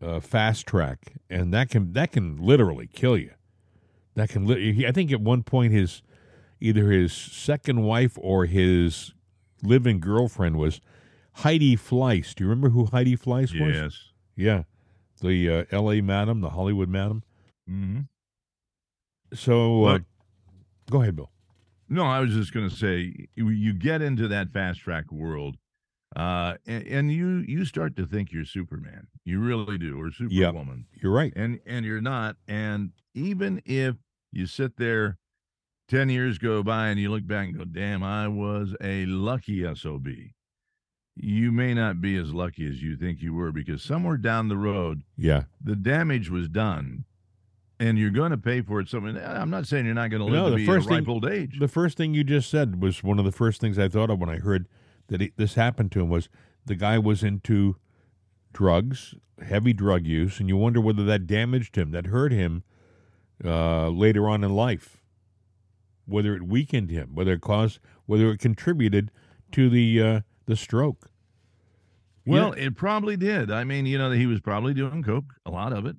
[0.00, 3.32] uh, fast track, and that can that can literally kill you.
[4.14, 4.46] That can.
[4.46, 6.02] Li- I think at one point his
[6.60, 9.12] either his second wife or his
[9.60, 10.80] living girlfriend was
[11.32, 12.32] Heidi Fleiss.
[12.32, 13.74] Do you remember who Heidi Fleiss was?
[13.76, 14.00] Yes.
[14.36, 14.62] Yeah,
[15.20, 16.00] the uh, L.A.
[16.00, 17.24] Madam, the Hollywood Madam.
[17.68, 18.00] Mm-hmm.
[19.34, 20.04] So, uh, But-
[20.92, 21.30] go ahead, Bill.
[21.88, 25.56] No, I was just going to say you, you get into that fast track world,
[26.16, 29.06] uh, and, and you you start to think you're Superman.
[29.24, 30.10] You really do, or.
[30.12, 31.32] Superwoman, You're right.
[31.36, 32.36] and and you're not.
[32.46, 33.96] And even if
[34.32, 35.16] you sit there,
[35.88, 39.64] ten years go by, and you look back and go, "Damn, I was a lucky
[39.74, 40.06] sob."
[41.20, 44.56] You may not be as lucky as you think you were because somewhere down the
[44.56, 45.44] road, Yeah.
[45.60, 47.06] the damage was done,
[47.80, 48.88] and you're going to pay for it.
[48.88, 50.90] Something I'm not saying you're not going to live No, to the be first a
[50.90, 51.58] ripe thing- old age.
[51.58, 54.18] The first thing you just said was one of the first things I thought of
[54.18, 54.66] when I heard
[55.08, 56.28] that it, this happened to him was
[56.66, 57.76] the guy was into
[58.52, 59.14] drugs,
[59.46, 62.62] heavy drug use, and you wonder whether that damaged him, that hurt him
[63.44, 64.98] uh, later on in life,
[66.06, 69.10] whether it weakened him, whether it caused, whether it contributed
[69.52, 71.10] to the uh, the stroke.
[72.26, 73.50] Well, it probably did.
[73.50, 75.96] I mean, you know, he was probably doing coke, a lot of it,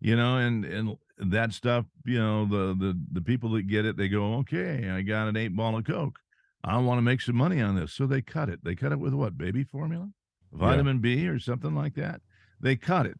[0.00, 3.96] you know, and and that stuff, you know, the the the people that get it,
[3.96, 6.18] they go, okay, I got an eight ball of coke.
[6.62, 8.64] I want to make some money on this, so they cut it.
[8.64, 9.38] They cut it with what?
[9.38, 10.10] Baby formula,
[10.52, 12.20] vitamin B, or something like that.
[12.60, 13.18] They cut it,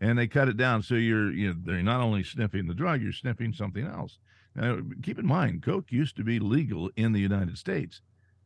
[0.00, 0.82] and they cut it down.
[0.82, 4.18] So you're you know, they're not only sniffing the drug, you're sniffing something else.
[4.54, 8.00] Now, keep in mind, coke used to be legal in the United States.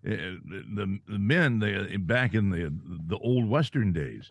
[0.06, 2.72] Uh, the, the men they back in the
[3.08, 4.30] the old western days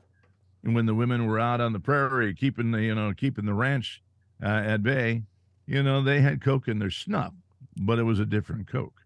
[0.63, 3.53] and when the women were out on the prairie keeping the you know keeping the
[3.53, 4.01] ranch
[4.41, 5.23] uh, at bay
[5.65, 7.33] you know they had coke in their snuff
[7.75, 9.01] but it was a different coke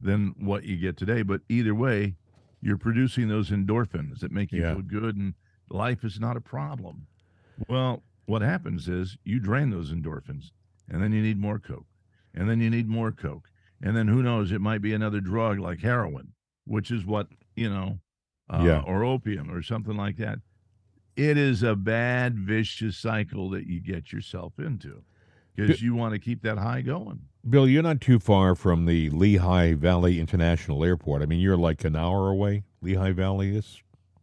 [0.00, 2.14] than what you get today but either way
[2.60, 4.74] you're producing those endorphins that make you Yeah.
[4.74, 5.34] feel good and
[5.70, 7.06] life is not a problem
[7.68, 10.50] well what happens is you drain those endorphins
[10.88, 11.86] and then you need more coke
[12.34, 13.48] and then you need more coke
[13.82, 16.32] and then who knows it might be another drug like heroin
[16.64, 17.98] which is what you know
[18.50, 18.80] uh, Yeah.
[18.86, 20.38] or opium or something like that
[21.16, 25.02] it is a bad vicious cycle that you get yourself into
[25.54, 29.08] because you want to keep that high going Bill, you're not too far from the
[29.10, 31.22] Lehigh Valley International Airport.
[31.22, 32.64] I mean, you're like an hour away.
[32.82, 33.80] Lehigh Valley is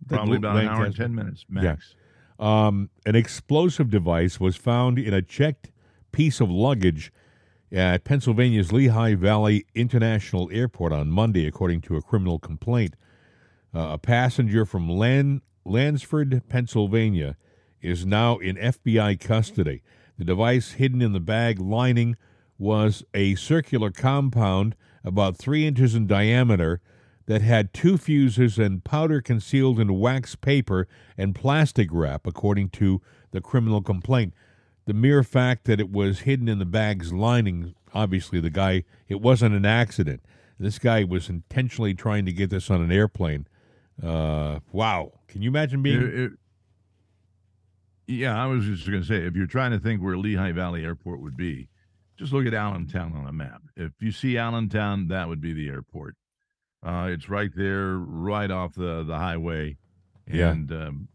[0.10, 1.96] probably about an hour and 10 minutes max
[2.38, 5.72] Um, an explosive device was found in a checked
[6.12, 7.14] piece of luggage
[7.72, 12.96] at Pennsylvania's Lehigh Valley International Airport on Monday, according to a criminal complaint.
[13.74, 17.38] Uh, a passenger from Lan- Lansford, Pennsylvania,
[17.82, 19.82] is now in FBI custody.
[20.18, 22.16] The device hidden in the bag lining
[22.58, 26.82] was a circular compound about three inches in diameter
[27.26, 33.02] that had two fuses and powder concealed in wax paper and plastic wrap, according to
[33.32, 34.34] the criminal complaint.
[34.86, 39.22] The mere fact that it was hidden in the bag's lining, obviously, the guy, it
[39.22, 40.22] wasn't an accident.
[40.60, 43.48] This guy was intentionally trying to get this on an airplane.
[44.02, 45.14] Uh, wow.
[45.34, 46.02] Can you imagine being.
[46.02, 46.32] It- it-
[48.06, 50.84] yeah, I was just going to say, if you're trying to think where Lehigh Valley
[50.84, 51.70] Airport would be,
[52.18, 53.62] just look at Allentown on a map.
[53.78, 56.16] If you see Allentown, that would be the airport.
[56.86, 59.78] Uh, it's right there, right off the, the highway.
[60.32, 60.52] Yeah.
[60.52, 61.08] And um,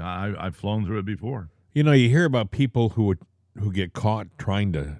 [0.00, 1.50] I, I've flown through it before.
[1.74, 3.18] You know, you hear about people who would,
[3.58, 4.96] who get caught trying to,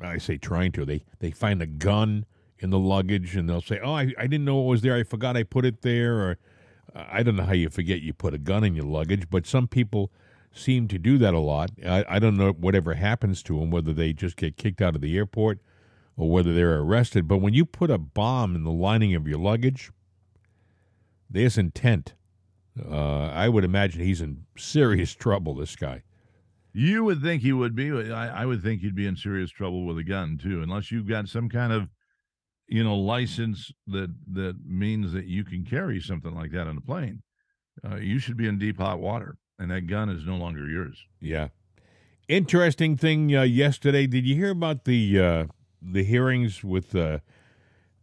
[0.00, 2.26] I say trying to, they, they find a gun
[2.60, 4.94] in the luggage and they'll say, oh, I, I didn't know it was there.
[4.94, 6.20] I forgot I put it there.
[6.20, 6.38] Or
[6.94, 9.66] I don't know how you forget you put a gun in your luggage, but some
[9.66, 10.12] people
[10.52, 11.70] seem to do that a lot.
[11.84, 15.00] I, I don't know whatever happens to them, whether they just get kicked out of
[15.00, 15.58] the airport
[16.16, 17.26] or whether they're arrested.
[17.26, 19.90] But when you put a bomb in the lining of your luggage,
[21.28, 22.14] there's intent.
[22.80, 26.02] Uh, I would imagine he's in serious trouble, this guy.
[26.72, 27.92] You would think he would be.
[28.12, 31.08] I, I would think he'd be in serious trouble with a gun too, unless you've
[31.08, 31.88] got some kind of,
[32.68, 36.80] you know, license that that means that you can carry something like that on a
[36.80, 37.22] plane.
[37.84, 40.98] Uh, you should be in deep hot water, and that gun is no longer yours.
[41.20, 41.48] Yeah.
[42.28, 44.06] Interesting thing uh, yesterday.
[44.06, 45.44] Did you hear about the uh,
[45.82, 47.18] the hearings with uh,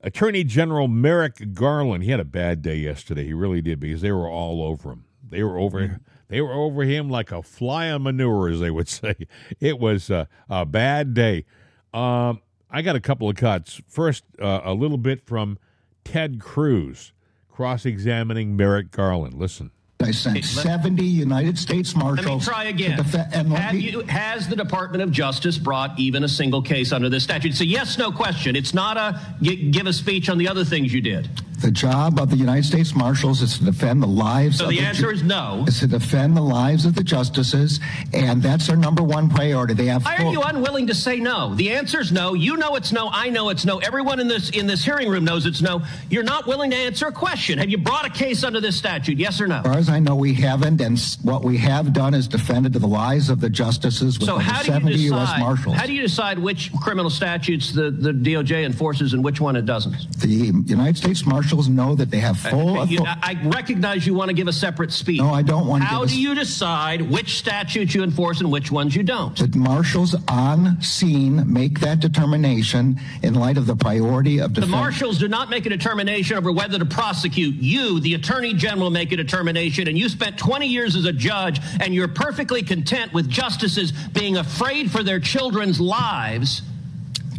[0.01, 2.03] Attorney General Merrick Garland?
[2.03, 3.25] He had a bad day yesterday.
[3.25, 5.05] He really did because they were all over him.
[5.27, 5.99] They were over.
[6.27, 9.15] They were over him like a fly on manure, as they would say.
[9.59, 11.45] It was uh, a bad day.
[11.93, 13.81] Um, I got a couple of cuts.
[13.87, 15.57] First, uh, a little bit from
[16.03, 17.11] Ted Cruz
[17.49, 19.33] cross-examining Merrick Garland.
[19.35, 19.71] Listen.
[20.01, 22.17] I sent 70 United States Marshals.
[22.17, 22.47] Let Marshals.
[22.47, 22.97] me try to again.
[22.97, 26.91] defe- and Have me- you, has the Department of Justice brought even a single case
[26.91, 27.51] under this statute?
[27.51, 28.55] It's a yes no question.
[28.55, 31.29] It's not a give a speech on the other things you did.
[31.61, 34.77] The job of the United States Marshals is to defend the lives So of the
[34.77, 35.63] ju- answer is no.
[35.67, 37.79] Is to defend the lives of the justices,
[38.13, 39.75] and that's their number one priority.
[39.75, 41.53] They have Why are you unwilling to say no?
[41.53, 42.33] The answer is no.
[42.33, 43.09] You know it's no.
[43.11, 43.77] I know it's no.
[43.77, 45.83] Everyone in this in this hearing room knows it's no.
[46.09, 47.59] You're not willing to answer a question.
[47.59, 49.19] Have you brought a case under this statute?
[49.19, 49.57] Yes or no?
[49.57, 52.87] As far as I know, we haven't, and what we have done is defended the
[52.87, 55.19] lives of the justices with So how do you 70 U.S.
[55.27, 55.39] decide?
[55.39, 55.75] Marshals.
[55.75, 59.65] How do you decide which criminal statutes the, the DOJ enforces and which one it
[59.67, 59.91] doesn't?
[60.21, 64.29] the United States Marshals know that they have full Uh, You- I recognize you want
[64.29, 65.19] to give a separate speech.
[65.19, 68.51] No, I don't want to How a do you decide which statutes you enforce and
[68.51, 69.35] which ones you don't?
[69.35, 75.17] The marshals on scene make that determination in light of the priority of The marshals
[75.17, 77.55] do not make a determination over whether to prosecute.
[77.55, 81.59] You, the attorney general, make a determination, and you spent 20 years as a judge,
[81.79, 86.61] and you're perfectly content with justices being afraid for their children's lives,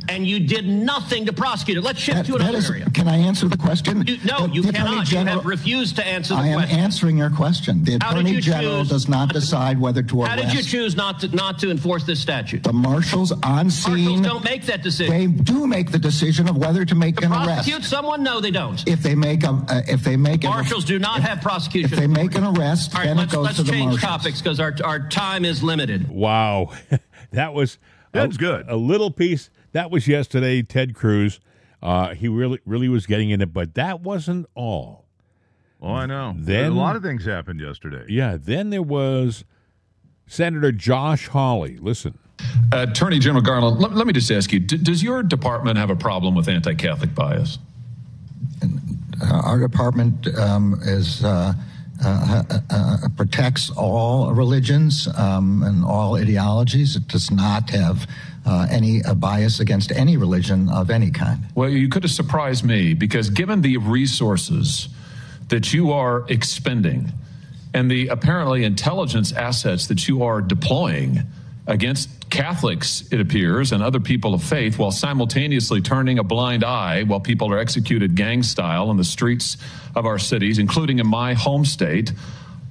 [0.09, 1.83] and you did nothing to prosecute it.
[1.83, 2.91] Let's shift That- to another is- area.
[2.91, 4.05] can I answer the question?
[4.07, 5.07] You, no, The you Attorney cannot.
[5.07, 6.53] General- you have refused to answer the question.
[6.53, 6.79] I am question.
[6.81, 7.85] answering your question.
[7.85, 10.31] The How Attorney General choose- does not decide whether to arrest.
[10.33, 10.55] How arrest.
[10.57, 12.63] did you choose not to not to enforce this statute?
[12.63, 13.93] The marshals on scene.
[13.93, 15.13] Marshals scene, don't make that decision.
[15.13, 17.47] they do make the decision of whether to make to an arrest.
[17.47, 18.23] prosecute someone?
[18.23, 18.83] No, they don't.
[18.89, 21.93] If they make a, uh, if they make Marshals do not have prosecution.
[21.93, 24.01] If they make an arrest, All right, then it let's, goes let's to the change
[24.01, 26.09] topics because our our time is limited.
[26.09, 26.71] Wow,
[27.33, 27.79] that was
[28.13, 28.67] That's a, good.
[28.69, 30.63] A little piece that was yesterday.
[30.63, 31.41] Ted Cruz,
[31.83, 35.07] uh, he really really was getting in it, but that wasn't all.
[35.81, 36.35] Oh, I know.
[36.39, 38.05] Then- a lot of things happened yesterday.
[38.09, 39.45] Yeah, then there was
[40.27, 41.77] Senator Josh Hawley.
[41.79, 42.17] Listen,
[42.73, 45.97] Attorney General Garland, let, let me just ask you: d- Does your department have a
[45.97, 47.59] problem with anti-Catholic bias?
[49.21, 51.53] Uh, our department um, is uh,
[52.05, 56.97] uh, uh, uh, protects all religions um, and all ideologies.
[56.97, 58.09] It does not have
[58.45, 61.41] uh, any bias against any religion of any kind.
[61.55, 64.89] Well, you could have surprised me because given the resources
[65.49, 67.13] that you are expending
[67.75, 71.23] and the apparently intelligence assets that you are deploying
[71.67, 77.03] against Catholics, it appears, and other people of faith, while simultaneously turning a blind eye
[77.05, 79.59] while people are executed gang style in the streets
[79.95, 82.13] of our cities, including in my home state.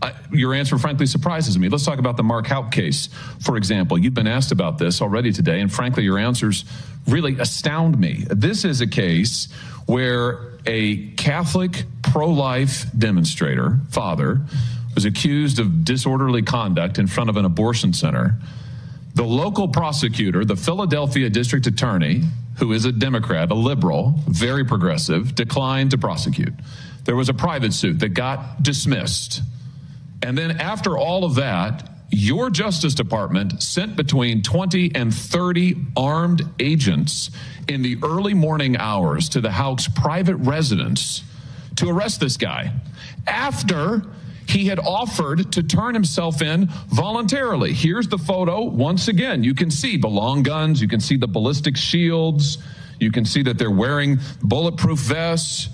[0.02, 1.70] I, your answer, frankly, surprises me.
[1.70, 3.10] Let's talk about the Mark Houck case,
[3.40, 3.98] for example.
[3.98, 6.66] You've been asked about this already today, and frankly, your answers
[7.08, 8.26] really astound me.
[8.30, 9.52] This is a case
[9.86, 14.42] where a Catholic pro life demonstrator, father,
[14.96, 18.36] was accused of disorderly conduct in front of an abortion center.
[19.14, 22.24] The local prosecutor, the Philadelphia district attorney,
[22.58, 26.54] who is a Democrat, a liberal, very progressive, declined to prosecute.
[27.06, 29.42] There was a private suit that got dismissed.
[30.24, 36.44] And then after all of that, your Justice Department sent between 20 and 30 armed
[36.60, 37.32] agents
[37.68, 41.24] in the early morning hours to the Houck's private residence
[41.78, 42.74] to arrest this guy
[43.26, 44.04] after
[44.48, 47.72] he had offered to turn himself in voluntarily.
[47.72, 48.64] Here's the photo.
[48.64, 52.58] Once again, you can see the long guns, you can see the ballistic shields,
[53.00, 55.70] you can see that they're wearing bulletproof vests.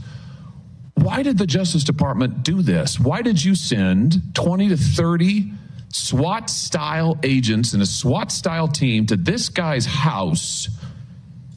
[0.97, 2.99] Why did the Justice Department do this?
[2.99, 5.51] Why did you send 20 to 30
[5.89, 10.67] SWAT style agents and a SWAT style team to this guy's house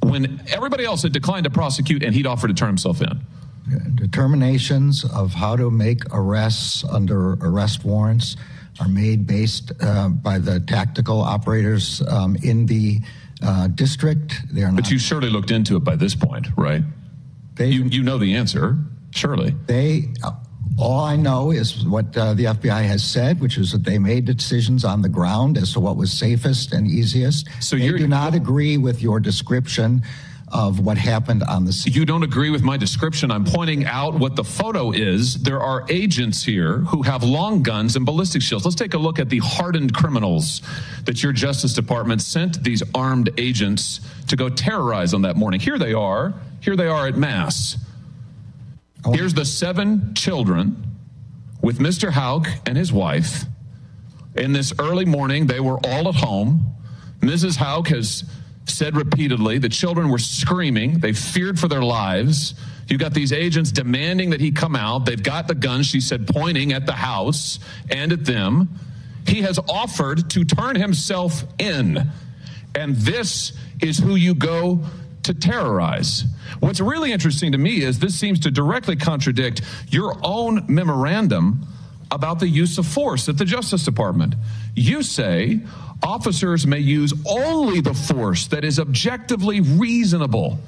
[0.02, 3.20] when everybody else had declined to prosecute and he'd offered to turn himself in?
[3.94, 8.36] Determinations of how to make arrests under arrest warrants
[8.80, 13.00] are made based uh, by the tactical operators um, in the
[13.42, 14.34] uh, district.
[14.54, 14.82] They are not.
[14.82, 16.82] But you surely looked into it by this point, right?
[17.54, 18.78] they, You, you know the answer,
[19.10, 19.54] surely.
[19.66, 20.08] they
[20.78, 24.24] all I know is what uh, the FBI has said, which is that they made
[24.24, 27.48] decisions on the ground as to what was safest and easiest.
[27.60, 30.02] So you're- do not agree with your description
[30.52, 31.92] of what happened on the scene.
[31.92, 33.30] You don't agree with my description.
[33.30, 35.40] I'm pointing out what the photo is.
[35.42, 38.64] There are agents here who have long guns and ballistic shields.
[38.64, 40.62] Let's take a look at the hardened criminals
[41.04, 45.60] that your Justice Department sent these armed agents to go terrorize on that morning.
[45.60, 46.34] Here they are.
[46.60, 47.76] Here they are at Mass.
[49.04, 49.12] Oh.
[49.12, 50.84] Here's the seven children
[51.62, 52.10] with Mr.
[52.10, 53.44] Houck and his wife.
[54.36, 56.74] In this early morning, they were all at home.
[57.20, 57.56] Mrs.
[57.56, 58.24] Houck has
[58.66, 61.00] said repeatedly the children were screaming.
[61.00, 62.54] They feared for their lives.
[62.88, 65.04] You got these agents demanding that he come out.
[65.06, 67.58] They've got the gun, she said, pointing at the house
[67.90, 68.68] and at them.
[69.26, 72.10] He has offered to turn himself in.
[72.74, 74.80] And this is who you go
[75.22, 76.24] to terrorize.
[76.60, 81.66] What's really interesting to me is this seems to directly contradict your own memorandum
[82.10, 84.34] about the use of force at the Justice Department.
[84.74, 85.60] You say
[86.02, 90.58] officers may use only the force that is objectively reasonable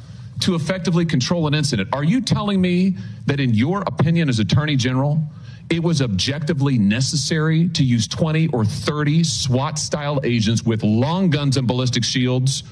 [0.40, 1.88] to effectively control an incident.
[1.92, 2.96] Are you telling me
[3.26, 5.22] that, in your opinion as Attorney General,
[5.70, 11.56] it was objectively necessary to use 20 or 30 SWAT style agents with long guns
[11.56, 12.64] and ballistic shields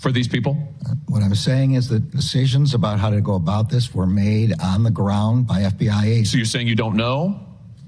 [0.00, 0.54] for these people?
[1.08, 4.82] What I'm saying is that decisions about how to go about this were made on
[4.82, 6.30] the ground by FBI agents.
[6.30, 7.38] So you're saying you don't know?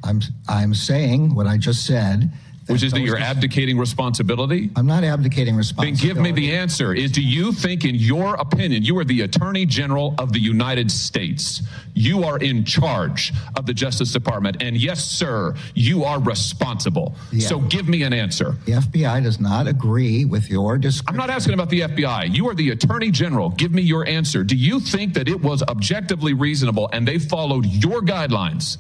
[0.04, 2.30] I'm I'm saying what I just said.
[2.72, 4.70] Which is that you're abdicating responsibility?
[4.76, 6.06] I'm not abdicating responsibility.
[6.06, 6.94] Then give me the answer.
[6.94, 10.90] Is do you think, in your opinion, you are the Attorney General of the United
[10.90, 11.62] States?
[11.94, 14.62] You are in charge of the Justice Department.
[14.62, 17.14] And yes, sir, you are responsible.
[17.30, 17.48] Yeah.
[17.48, 18.56] So give me an answer.
[18.64, 20.72] The FBI does not agree with your
[21.06, 22.34] I'm not asking about the FBI.
[22.34, 23.50] You are the Attorney General.
[23.50, 24.42] Give me your answer.
[24.42, 28.78] Do you think that it was objectively reasonable and they followed your guidelines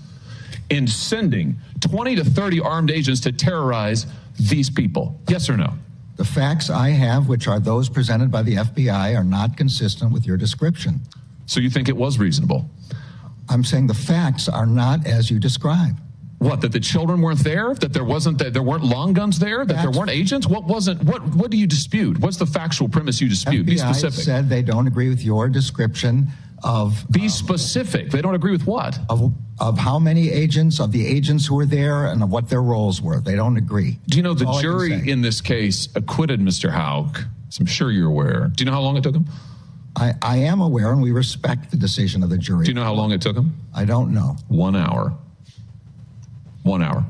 [0.72, 4.06] in sending 20 to 30 armed agents to terrorize
[4.40, 5.20] these people?
[5.28, 5.74] Yes or no?
[6.16, 10.26] The facts I have, which are those presented by the FBI, are not consistent with
[10.26, 11.00] your description.
[11.46, 12.68] So you think it was reasonable?
[13.48, 16.00] I'm saying the facts are not as you describe.
[16.38, 16.60] What?
[16.62, 17.74] That the children weren't there?
[17.74, 19.64] That there wasn't that there weren't long guns there?
[19.64, 20.46] That there weren't agents?
[20.46, 21.02] What wasn't?
[21.04, 21.22] What?
[21.36, 22.18] What do you dispute?
[22.18, 23.64] What's the factual premise you dispute?
[23.64, 24.24] Be FBI specific.
[24.24, 26.28] said they don't agree with your description
[26.64, 28.10] of Be um, specific.
[28.10, 28.98] They don't agree with what?
[29.08, 32.62] of of how many agents of the agents who were there and of what their
[32.62, 33.20] roles were.
[33.20, 33.98] They don't agree.
[34.08, 36.70] Do you know the That's can jury in this case acquitted Mr.
[36.70, 37.24] Houck?
[37.60, 38.50] I'm sure you're aware.
[38.54, 39.26] Do you know how long it took him?
[39.94, 42.64] I, I am aware, and we respect the decision of the jury.
[42.64, 43.54] Do you know how long it took him?
[43.74, 44.36] I don't know.
[44.48, 45.12] One hour.
[46.62, 47.04] One hour.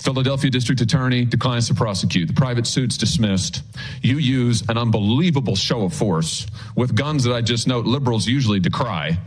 [0.00, 2.26] Philadelphia District Attorney declines to prosecute.
[2.26, 3.62] The private suit's dismissed.
[4.00, 8.60] You use an unbelievable show of force with guns that I just note liberals usually
[8.60, 9.18] decry.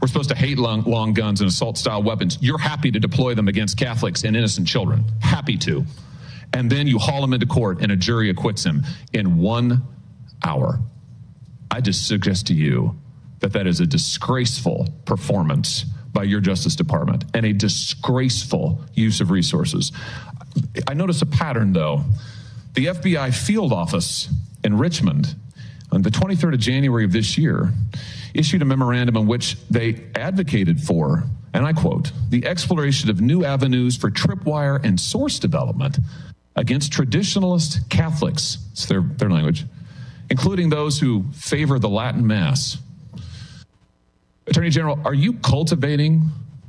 [0.00, 2.38] We're supposed to hate long, long guns and assault style weapons.
[2.40, 5.04] You're happy to deploy them against Catholics and innocent children.
[5.20, 5.84] Happy to.
[6.52, 9.82] And then you haul him into court and a jury acquits him in one
[10.44, 10.78] hour.
[11.68, 12.96] I just suggest to you
[13.40, 15.84] that that is a disgraceful performance
[16.16, 19.92] by your Justice Department and a disgraceful use of resources.
[20.88, 22.04] I notice a pattern, though.
[22.72, 24.30] The FBI field office
[24.64, 25.36] in Richmond
[25.92, 27.70] on the 23rd of January of this year
[28.32, 33.44] issued a memorandum in which they advocated for, and I quote, the exploration of new
[33.44, 35.98] avenues for tripwire and source development
[36.56, 39.66] against traditionalist Catholics, it's their, their language,
[40.30, 42.78] including those who favor the Latin Mass.
[44.46, 46.22] Attorney General, are you cultivating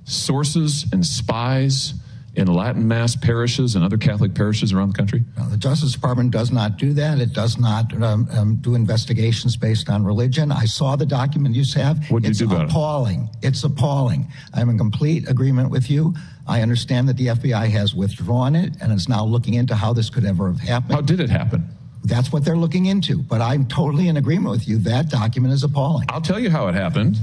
[0.04, 1.94] sources and spies
[2.36, 5.24] in Latin Mass parishes and other Catholic parishes around the country?
[5.38, 7.20] Now, the Justice Department does not do that.
[7.20, 10.52] It does not um, um, do investigations based on religion.
[10.52, 12.04] I saw the document you have.
[12.10, 12.70] What'd you it's do about it?
[12.70, 13.30] appalling.
[13.42, 14.28] It's appalling.
[14.54, 16.16] I'm in complete agreement with you.
[16.48, 20.10] I understand that the FBI has withdrawn it and is now looking into how this
[20.10, 20.94] could ever have happened.
[20.94, 21.68] How did it happen?
[22.04, 23.18] That's what they're looking into.
[23.18, 24.78] But I'm totally in agreement with you.
[24.80, 26.08] That document is appalling.
[26.10, 27.18] I'll tell you how it happened.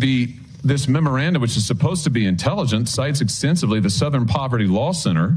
[0.00, 4.92] The this memorandum, which is supposed to be intelligent, cites extensively the Southern Poverty Law
[4.92, 5.36] Center,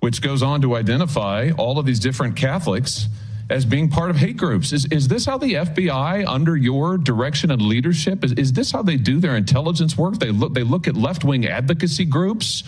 [0.00, 3.08] which goes on to identify all of these different Catholics
[3.50, 4.72] as being part of hate groups.
[4.72, 8.82] Is, is this how the FBI, under your direction and leadership, is, is this how
[8.82, 10.18] they do their intelligence work?
[10.18, 12.62] They look they look at left wing advocacy groups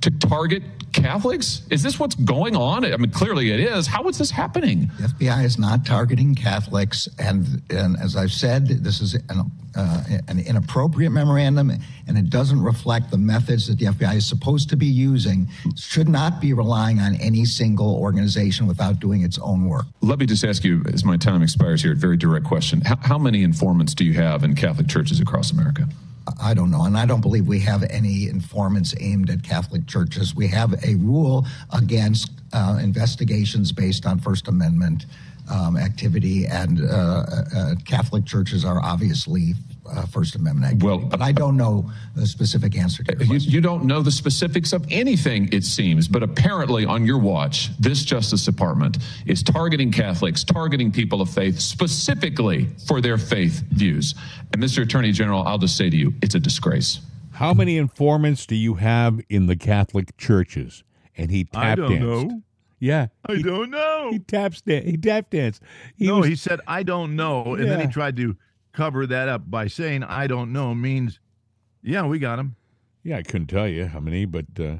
[0.00, 1.62] to target Catholics?
[1.70, 2.84] Is this what's going on?
[2.84, 3.86] I mean, clearly it is.
[3.86, 4.90] How is this happening?
[4.98, 10.04] The FBI is not targeting Catholics, and, and as I've said, this is an, uh,
[10.28, 11.70] an inappropriate memorandum,
[12.06, 15.48] and it doesn't reflect the methods that the FBI is supposed to be using.
[15.66, 19.86] It should not be relying on any single organization without doing its own work.
[20.00, 22.80] Let me just ask you, as my time expires here, a very direct question.
[22.80, 25.86] How, how many informants do you have in Catholic churches across America?
[26.40, 30.34] I don't know, and I don't believe we have any informants aimed at Catholic churches.
[30.34, 35.06] We have a rule against uh, investigations based on First Amendment
[35.50, 37.24] um, activity, and uh,
[37.54, 39.54] uh, Catholic churches are obviously
[39.90, 40.86] uh, First Amendment activity.
[40.86, 43.52] Well, but I don't know the specific answer to your You, question.
[43.52, 48.04] you don't know the specifics of anything, it seems, but apparently on your watch, this
[48.04, 54.14] Justice Department is targeting Catholics, targeting people of faith specifically for their faith views.
[54.52, 54.82] And Mr.
[54.82, 57.00] Attorney General, I'll just say to you, it's a disgrace.
[57.32, 60.84] How many informants do you have in the Catholic churches?
[61.16, 62.04] And he tap I don't danced.
[62.28, 62.42] know.
[62.80, 64.10] Yeah, I he, don't know.
[64.12, 65.62] he taps dan- He tap danced.
[65.96, 67.54] He no, was, he said, I don't know.
[67.56, 68.36] And then he tried to
[68.78, 71.18] cover that up by saying, I don't know means,
[71.82, 72.56] yeah, we got him.
[73.02, 74.76] yeah, I couldn't tell you how many, but uh,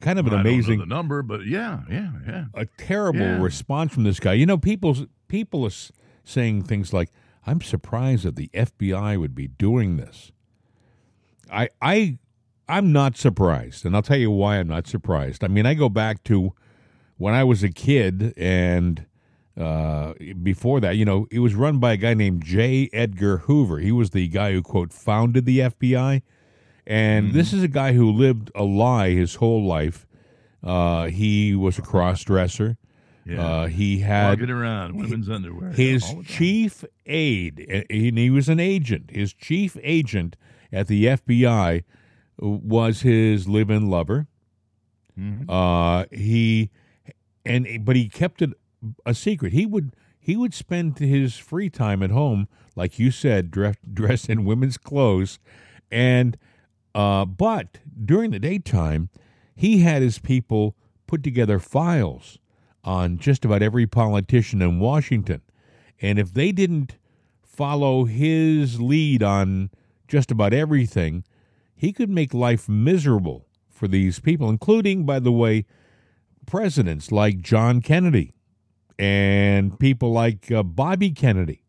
[0.00, 2.44] kind of an I don't know amazing, the number, but yeah, yeah, yeah.
[2.54, 3.40] a terrible Yeah.
[3.42, 4.34] response from this guy.
[4.34, 4.96] You know, people
[5.28, 5.72] people are
[6.24, 7.10] saying things like,
[7.46, 10.30] "I'm surprised that the FBI would be doing this."
[11.50, 12.18] I I
[12.68, 15.42] I'm not surprised, and I'll tell you why I'm not surprised.
[15.42, 16.52] I mean, I go back to
[17.16, 19.06] when I was a kid, and
[19.58, 22.88] uh, before that, you know, it was run by a guy named J.
[22.92, 23.78] Edgar Hoover.
[23.78, 26.22] He was the guy who, quote, founded the FBI.
[26.86, 30.06] And this is a guy who lived a lie his whole life.
[30.62, 32.78] Uh, he was a cross dresser.
[33.26, 33.44] Yeah.
[33.46, 35.70] Uh, he had Walking around, women's underwear.
[35.72, 36.24] his all the time.
[36.24, 39.10] chief aide, and he was an agent.
[39.10, 40.34] His chief agent
[40.72, 41.82] at the FBI
[42.38, 44.28] was his live-in lover.
[45.18, 45.44] Mhm.
[45.46, 46.70] Uh, he
[47.44, 48.50] and but he kept it
[49.04, 49.52] a secret.
[49.52, 54.28] He would he would spend his free time at home, like you said, dress, dressed
[54.28, 55.38] in women's clothes,
[55.90, 56.36] and
[56.94, 59.08] uh, but during the daytime,
[59.54, 60.76] he had his people
[61.06, 62.38] put together files
[62.84, 65.42] on just about every politician in Washington,
[66.00, 66.96] and if they didn't
[67.42, 69.70] follow his lead on
[70.06, 71.24] just about everything,
[71.74, 75.64] he could make life miserable for these people, including, by the way,
[76.46, 78.34] presidents like John Kennedy
[78.98, 81.62] and people like uh, Bobby Kennedy.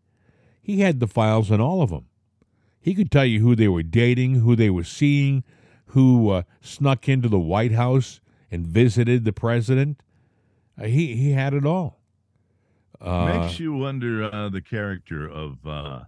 [0.62, 2.06] He had the files on all of them.
[2.80, 5.44] He could tell you who they were dating, who they were seeing,
[5.88, 8.22] who uh, snuck into the White House
[8.52, 10.02] and visited the president.
[10.80, 12.00] Uh, he he had it all.
[13.02, 16.02] Uh, Makes you wonder uh, the character of, uh,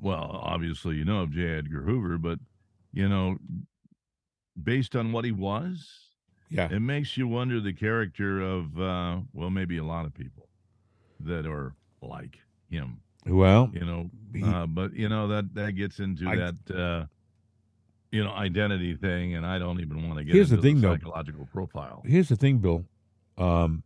[0.00, 1.58] well, obviously you know of J.
[1.58, 2.38] Edgar Hoover, but
[2.92, 3.36] you know,
[4.60, 5.88] based on what he was,
[6.50, 10.48] yeah, it makes you wonder the character of, uh, well, maybe a lot of people
[11.20, 12.38] that are like
[12.70, 12.98] him.
[13.26, 16.70] well, You know, He- uh, but you know that that gets into I- that.
[16.74, 17.06] Uh,
[18.12, 20.94] you know, identity thing, and I don't even want to get Here's the thing, though.
[20.94, 22.02] psychological profile.
[22.06, 22.86] here's the thing, Bill.
[23.36, 23.82] Um,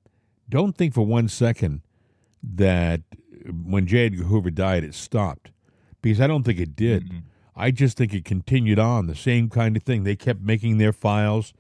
[0.49, 1.81] don't think for one second
[2.43, 3.01] that
[3.65, 4.07] when J.
[4.07, 5.51] Edgar Hoover died, it stopped,
[6.03, 7.09] because I don't think it did.
[7.09, 7.23] Mhm.
[7.57, 10.05] I just think it continued on the same kind of thing.
[10.05, 11.53] They kept making their files.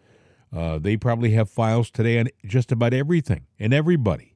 [0.52, 4.34] Uh, they probably have files today on just about everything and everybody.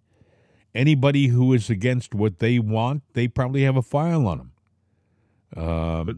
[0.75, 4.53] Anybody who is against what they want, they probably have a file on them.
[5.65, 6.17] Um, But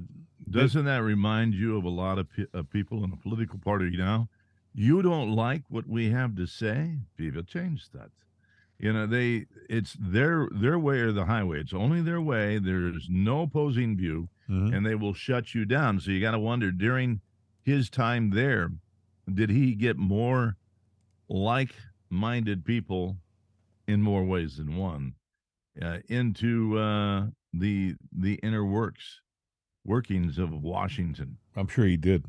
[0.50, 3.96] Doesn't that remind you of a lot of, pe- of people in the political party
[3.96, 4.28] now?
[4.74, 8.10] You don't like what we have to say, people change that.
[8.78, 11.60] You know, they it's their their way or the highway.
[11.60, 12.58] It's only their way.
[12.58, 14.76] There's no opposing view, mhm.
[14.76, 15.98] and they will shut you down.
[16.00, 17.22] So you got to wonder during
[17.62, 18.70] his time there,
[19.32, 20.56] did he get more
[21.28, 23.16] like-minded people
[23.88, 25.14] in more ways than one
[25.80, 29.20] uh, into uh, the the inner works
[29.84, 31.38] workings of Washington?
[31.54, 32.24] I'm sure he did.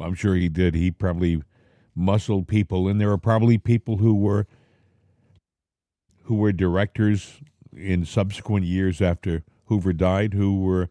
[0.00, 0.74] I'm sure he did.
[0.74, 1.42] He probably
[1.94, 4.46] muscled people, and there were probably people who were
[6.24, 7.40] who were directors
[7.76, 10.88] in subsequent years after Hoover died, who were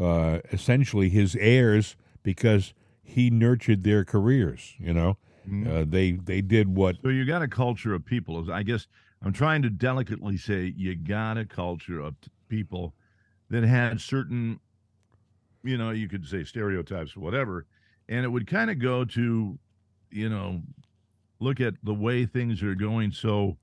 [0.00, 2.72] uh, essentially his heirs because
[3.08, 4.74] he nurtured their careers.
[4.78, 5.16] You know,
[5.66, 8.50] uh, they they did what So you got a culture of people.
[8.52, 8.86] I guess
[9.22, 12.94] I'm trying to delicately say you got a culture of t- people
[13.50, 14.60] that had certain,
[15.64, 17.66] you know, you could say stereotypes or whatever,
[18.08, 19.58] and it would kind of go to,
[20.10, 20.60] you know,
[21.40, 23.56] look at the way things are going so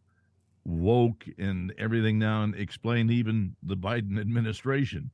[0.66, 5.12] woke and everything now and explain even the Biden administration.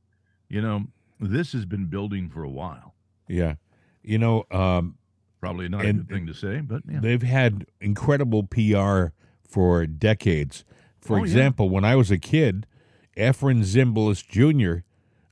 [0.48, 0.86] You know,
[1.20, 2.96] this has been building for a while.
[3.28, 3.56] yeah,
[4.04, 4.46] you know.
[4.52, 4.98] Um,
[5.40, 7.00] Probably not a good thing to say, but yeah.
[7.00, 9.08] They've had incredible PR
[9.48, 10.64] for decades.
[11.00, 11.24] For Oh, yeah.
[11.24, 12.68] example, when I was a kid,
[13.18, 14.84] Efrem Zimbalist Jr.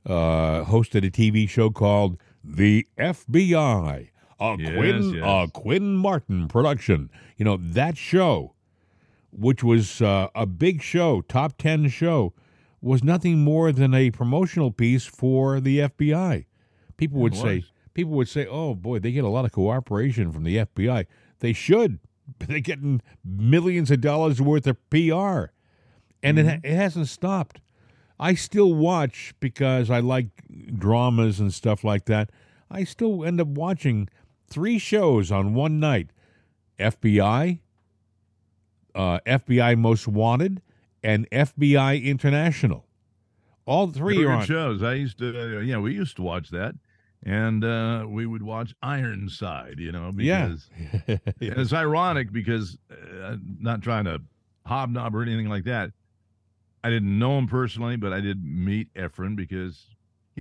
[0.04, 4.08] Uh, hosted a TV show called The FBI,
[4.40, 5.22] a Yes, Quinn yes.
[5.24, 7.08] a Quinn Martin production.
[7.36, 8.54] You know that show,
[9.30, 12.32] which was uh, a big show, top ten show,
[12.80, 16.46] was nothing more than a promotional piece for the FBI.
[16.96, 17.64] People would say.
[17.94, 21.06] People would say, "Oh boy, they get a lot of cooperation from the FBI."
[21.40, 21.98] They should.
[22.38, 25.52] They're getting millions of dollars worth of PR,
[26.22, 27.60] and it, ha- it hasn't stopped.
[28.18, 30.26] I still watch because I like
[30.78, 32.30] dramas and stuff like that.
[32.70, 34.08] I still end up watching
[34.46, 36.10] three shows on one night:
[36.78, 37.60] FBI,
[38.94, 40.62] uh, FBI Most Wanted,
[41.02, 42.86] and FBI International.
[43.66, 44.44] All three are on.
[44.46, 44.82] shows.
[44.82, 46.74] I used to, uh, yeah, we used to watch that,
[47.24, 49.78] and uh, we would watch Ironside.
[49.78, 50.48] You know, Yeah.
[50.48, 50.70] because
[51.40, 54.20] and it's ironic because uh, not trying to
[54.66, 55.90] hobnob or anything like that.
[56.82, 59.86] I didn't know him personally, but I did meet Efrem because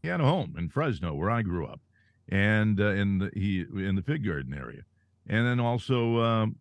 [0.02, 1.82] he had a home in Fresno where I grew up,
[2.30, 4.84] and uh, in the he in the Fig Garden area,
[5.28, 6.56] and then also, um,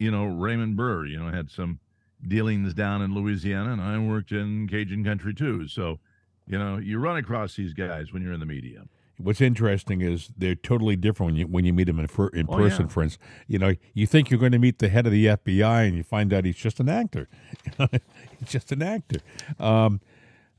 [0.00, 1.06] you know, Raymond Burr.
[1.06, 1.78] You know, had some
[2.26, 5.68] dealings down in Louisiana, and I worked in Cajun country too.
[5.68, 6.00] So,
[6.48, 8.82] you know, you run across these guys when you're in the media.
[9.18, 12.46] What's interesting is they're totally different when you when you meet them in, fir- in
[12.48, 12.86] Oh, person.
[12.86, 12.88] yeah.
[12.92, 15.86] For instance, you know, you think you're going to meet the head of the FBI,
[15.86, 17.28] and you find out he's just an actor.
[17.78, 19.20] he's just an actor.
[19.60, 20.00] Um,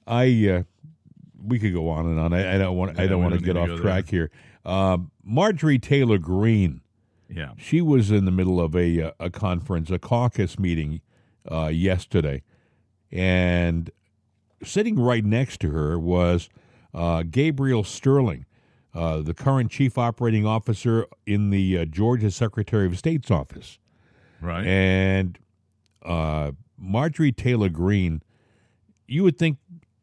[0.08, 0.64] I uh,
[1.46, 2.34] we could go on and on.
[2.34, 4.32] I, don't want I don't want to get off track here.
[4.64, 6.82] Um, Marjorie Taylor Greene.
[7.30, 7.52] Yeah.
[7.58, 11.02] She was in the middle of a a conference, a caucus meeting
[11.52, 12.44] uh, yesterday,
[13.12, 13.90] and
[14.64, 16.50] sitting right next to her was
[16.96, 18.46] uh, Gabriel Sterling,
[18.94, 23.78] uh, the current chief operating officer in the uh, Georgia Secretary of State's office,
[24.42, 24.66] Right.
[24.66, 25.38] and
[26.04, 28.22] uh, Marjorie Taylor Greene.
[29.08, 29.58] You would think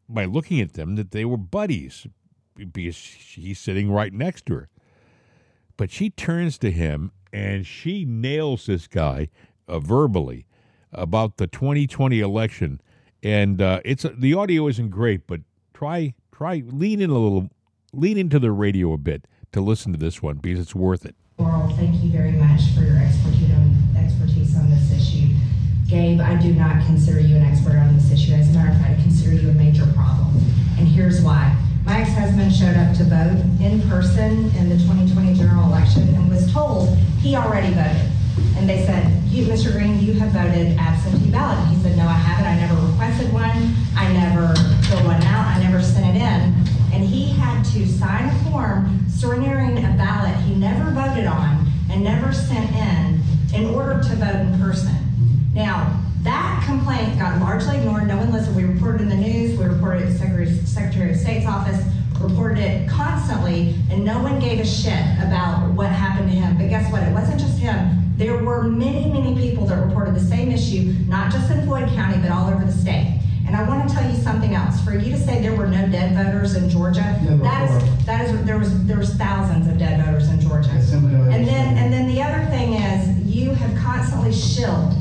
[0.07, 2.07] by looking at them that they were buddies
[2.55, 4.69] because he's sitting right next to her.
[5.75, 9.29] But she turns to him and she nails this guy
[9.67, 10.45] uh, verbally
[10.91, 12.79] about the 2020 election.
[13.23, 15.41] And uh, it's the audio isn't great, but
[15.73, 17.49] try try lean in a little,
[17.93, 21.15] lean into the radio a bit to listen to this one because it's worth it.
[21.37, 25.33] Laurel, thank you very much for your expertise on, expertise on this issue.
[25.87, 28.33] Gabe, I do not consider you an expert on this issue.
[28.33, 30.35] As a matter of fact, I consider you a major problem.
[30.77, 31.55] And here's why.
[31.85, 36.51] My ex-husband showed up to vote in person in the 2020 general election and was
[36.51, 38.09] told he already voted.
[38.57, 39.71] And they said, Mr.
[39.71, 41.59] Greene, you have voted absentee ballot.
[41.59, 42.45] And he said, no, I haven't.
[42.45, 43.75] I never requested one.
[43.95, 44.55] I never
[44.87, 45.55] filled one out.
[45.55, 46.53] I never sent it in.
[46.93, 52.03] And he had to sign a form surrendering a ballot he never voted on and
[52.03, 53.21] never sent in
[53.53, 54.95] in order to vote in person.
[55.53, 58.07] Now, that complaint got largely ignored.
[58.07, 58.55] No one listened.
[58.55, 61.79] We reported in the news, we reported it Secretary, Secretary of State's office,
[62.19, 66.57] reported it constantly, and no one gave a shit about what happened to him.
[66.57, 67.03] But guess what?
[67.03, 68.02] It wasn't just him.
[68.17, 72.21] There were many, many people that reported the same issue, not just in Floyd County,
[72.21, 73.19] but all over the state.
[73.45, 74.83] And I want to tell you something else.
[74.83, 77.77] For you to say there were no dead voters in Georgia, Never that were.
[77.77, 80.69] is that is there was there was thousands of dead voters in Georgia.
[80.73, 81.33] That's somebody else.
[81.33, 84.93] And then and then the other thing is you have constantly shilled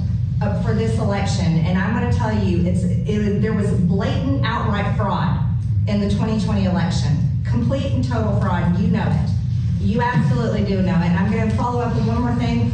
[0.64, 4.96] for this election, and I'm going to tell you, it's it, there was blatant outright
[4.96, 5.38] fraud
[5.86, 8.76] in the 2020 election, complete and total fraud.
[8.80, 9.30] You know it.
[9.80, 11.06] You absolutely do know it.
[11.06, 12.70] And I'm going to follow up with one more thing.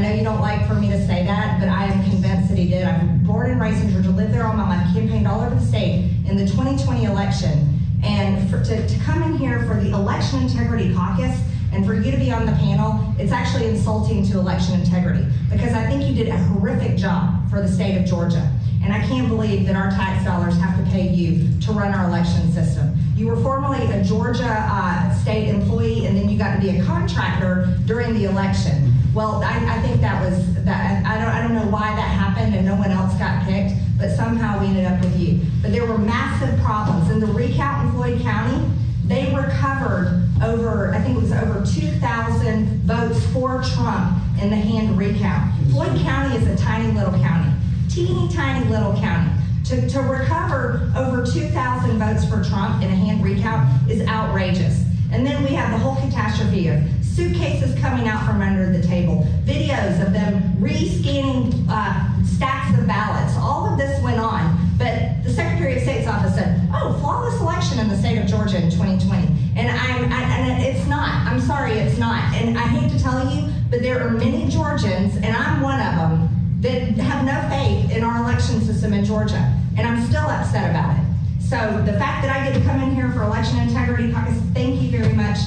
[0.00, 2.56] I know you don't like for me to say that, but I am convinced that
[2.56, 2.86] he did.
[2.86, 5.60] I'm born and raised in Georgia, lived there all my life, campaigned all over the
[5.60, 7.78] state in the 2020 election.
[8.02, 11.38] And for, to, to come in here for the Election Integrity Caucus
[11.74, 15.74] and for you to be on the panel, it's actually insulting to election integrity because
[15.74, 18.50] I think you did a horrific job for the state of Georgia.
[18.82, 22.08] And I can't believe that our tax dollars have to pay you to run our
[22.08, 22.96] election system.
[23.16, 26.84] You were formerly a Georgia uh, state employee, and then you got to be a
[26.86, 28.89] contractor during the election.
[29.14, 31.04] Well, I, I think that was that.
[31.04, 34.10] I don't, I don't know why that happened, and no one else got picked, but
[34.10, 35.40] somehow we ended up with you.
[35.62, 38.68] But there were massive problems in the recount in Floyd County.
[39.06, 44.96] They recovered over, I think it was over 2,000 votes for Trump in the hand
[44.96, 45.52] recount.
[45.70, 47.50] Floyd County is a tiny little county
[47.90, 49.30] teeny tiny little county.
[49.64, 54.84] To, to recover over 2,000 votes for Trump in a hand recount is outrageous.
[55.12, 56.82] And then we have the whole catastrophe of
[57.14, 63.34] suitcases coming out from under the table, videos of them re-scanning uh, stacks of ballots.
[63.36, 67.78] All of this went on, but the Secretary of State's office said, "Oh, flawless election
[67.78, 71.26] in the state of Georgia in 2020," and I'm I, and it's not.
[71.26, 72.34] I'm sorry, it's not.
[72.34, 75.96] And I hate to tell you, but there are many Georgians, and I'm one of
[75.96, 80.70] them that have no faith in our election system in Georgia, and I'm still upset
[80.70, 81.04] about it.
[81.42, 84.80] So the fact that I get to come in here for election integrity caucus, thank
[84.80, 85.38] you very much.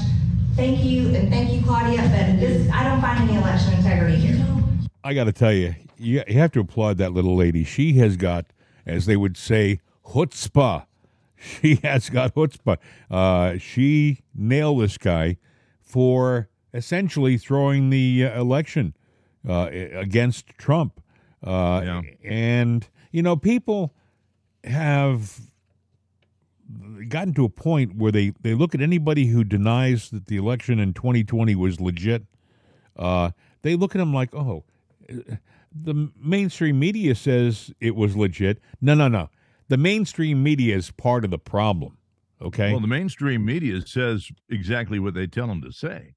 [0.55, 4.45] Thank you, and thank you, Claudia, but this, I don't find any election integrity here.
[5.03, 7.63] I got to tell you, you, you have to applaud that little lady.
[7.63, 8.45] She has got,
[8.85, 10.85] as they would say, chutzpah.
[11.35, 12.77] She has got chutzpah.
[13.09, 15.37] Uh, she nailed this guy
[15.81, 18.95] for essentially throwing the uh, election
[19.47, 21.01] uh, against Trump.
[21.43, 22.01] Uh, Yeah.
[22.23, 23.93] And, you know, people
[24.63, 25.41] have
[27.13, 30.79] gotten to a point where they, they look at anybody who denies that the election
[30.79, 32.25] in 2020 was legit.
[32.97, 33.29] Uh,
[33.61, 34.63] they look at them like, oh,
[35.71, 38.59] the mainstream media says it was legit.
[38.81, 39.29] No, no, no.
[39.69, 41.99] The mainstream media is part of the problem.
[42.41, 42.71] Okay.
[42.71, 46.15] Well, the mainstream media says exactly what they tell them to say.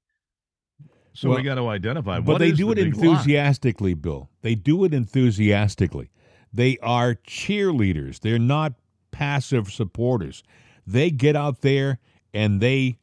[1.13, 2.19] So Well, we got to identify.
[2.19, 3.11] but what they do the it big lie.
[3.11, 4.29] enthusiastically, Bill.
[4.41, 6.09] They do it enthusiastically.
[6.51, 8.19] They are cheerleaders.
[8.19, 8.73] They're not
[9.11, 10.43] passive supporters.
[10.87, 11.99] They get out there
[12.33, 12.97] and they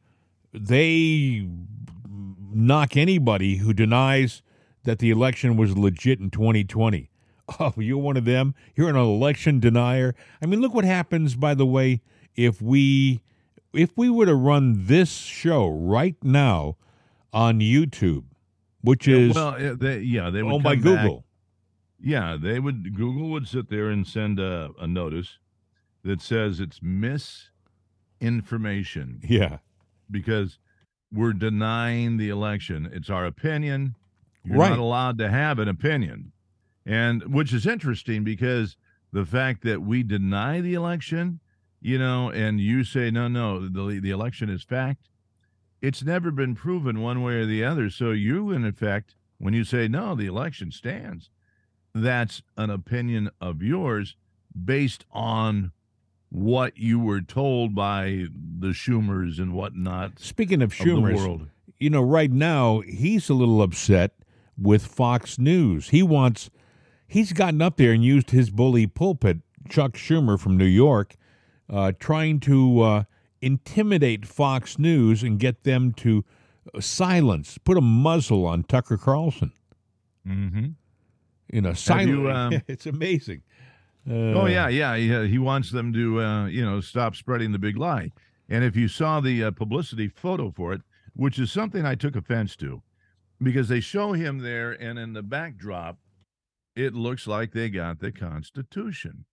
[0.51, 1.47] they
[2.51, 4.41] knock anybody who denies
[4.83, 7.09] that the election was legit in 2020.
[7.59, 8.55] Oh, you're one of them.
[8.75, 10.15] You're an election denier.
[10.41, 12.01] I mean, look what happens by the way
[12.35, 13.21] if we
[13.73, 16.77] if we were to run this show right now
[17.33, 18.23] on YouTube,
[18.81, 21.25] which is well, uh, they, yeah, they would owned by come back- Google,
[21.99, 22.95] Yeah, they would.
[22.95, 25.37] Google would sit there and send a, a notice
[26.03, 26.79] that says it's
[28.21, 29.59] misinformation yeah,
[30.09, 30.59] because
[31.11, 32.89] we're denying the election.
[32.91, 33.95] It's our opinion.
[34.43, 34.69] You're Right.
[34.69, 36.31] not allowed to have an opinion,
[36.85, 38.77] and which is interesting because
[39.11, 41.39] the fact that we deny the election,
[41.81, 45.09] you know, and you say no, no, the the election is fact.
[45.81, 47.89] It's never been proven one way or the other.
[47.89, 51.29] So you, in effect, when you say no, the election stands,
[51.93, 54.15] that's an opinion of yours
[54.63, 55.71] based on
[56.29, 58.25] what you were told by
[58.59, 61.49] the Schumers and whatnot Speaking of of Schumer's, world.
[61.79, 64.11] you know, right now he's a little upset
[64.57, 65.89] with Fox News.
[65.89, 66.49] He wants,
[67.07, 71.15] he's gotten up there and used his bully pulpit, Chuck Schumer from New York,
[71.69, 73.03] uh, trying to uh,
[73.41, 76.23] intimidate Fox News and get them to
[76.73, 79.51] uh, silence, put a muzzle on Tucker Carlson.
[80.27, 80.67] Mm-hmm.
[81.51, 82.35] You know, silence.
[82.35, 83.43] um, it's amazing.
[84.09, 84.95] Uh, Oh yeah, yeah.
[84.95, 88.11] He, he wants them to, uh, you know, stop spreading the big lie.
[88.47, 90.81] And if you saw the uh, publicity photo for it,
[91.13, 92.83] which is something I took offense to,
[93.41, 95.97] because they show him there, and in the backdrop,
[96.75, 99.25] it looks like they got the Constitution.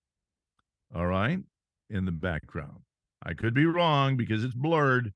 [0.94, 1.40] All right,
[1.90, 2.82] in the background.
[3.22, 5.12] I could be wrong because it's blurred,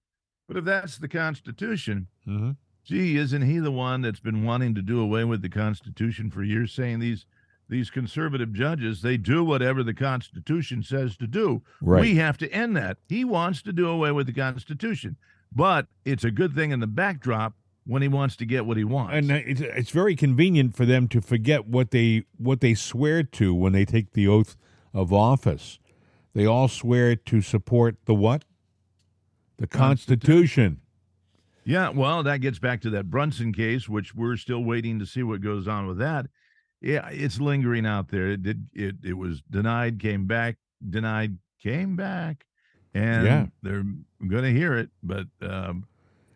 [0.46, 2.56] but if that's the Constitution, mhm.
[2.84, 6.42] gee, isn't he the one that's been wanting to do away with the Constitution for
[6.42, 7.26] years, saying these
[7.68, 11.62] these conservative judges they do whatever the Constitution says to do.
[11.80, 12.00] Right.
[12.00, 12.98] We have to end that.
[13.08, 15.16] He wants to do away with the Constitution,
[15.52, 17.54] but it's a good thing in the backdrop
[17.86, 19.14] when he wants to get what he wants.
[19.14, 23.54] and it's, it's very convenient for them to forget what they what they swear to
[23.54, 24.56] when they take the oath
[24.92, 25.78] of office.
[26.34, 28.44] They all swear to support the what?
[29.58, 30.80] The Constitution.
[31.64, 35.22] Yeah, well, that gets back to that Brunson case, which we're still waiting to see
[35.22, 36.26] what goes on with that.
[36.80, 38.28] Yeah, it's lingering out there.
[38.28, 40.56] It did it it was denied, came back,
[40.88, 42.44] denied, came back.
[42.94, 43.46] And Yeah.
[43.62, 43.84] they're
[44.26, 44.90] gonna hear it.
[45.02, 45.86] But um,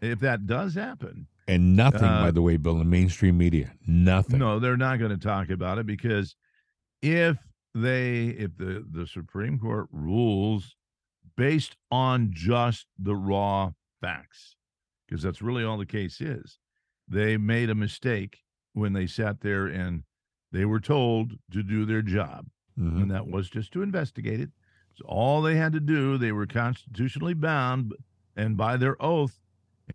[0.01, 3.73] if that does happen, And nothing, Uh, by the way, Bill, in mainstream media.
[3.87, 4.39] Nothing.
[4.39, 6.37] no, they're not gonna talk about it because
[7.03, 7.39] if
[7.75, 10.75] they if the, the Supreme Court rules
[11.37, 14.57] based on just the raw facts,
[15.07, 16.59] because that's really all the case is.
[17.09, 18.39] They made a mistake
[18.75, 20.05] when they sat there and
[20.53, 22.49] they were told to do their job,
[22.79, 23.03] Mhm.
[23.03, 24.51] and that was just to investigate it.
[24.95, 27.95] So all they had to do, they were constitutionally bound
[28.37, 29.41] and by their oath,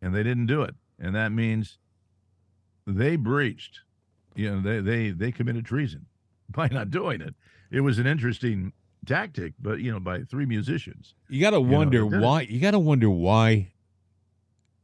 [0.02, 0.76] and they didn't do it.
[1.00, 1.78] And that means
[2.88, 3.82] they breached.
[4.36, 6.06] You know, they they they committed treason
[6.50, 7.36] by not doing it.
[7.72, 8.74] It was an interesting
[9.06, 11.14] tactic, but you know, by three musicians.
[11.30, 12.42] You got to wonder did why.
[12.42, 13.72] You got to wonder why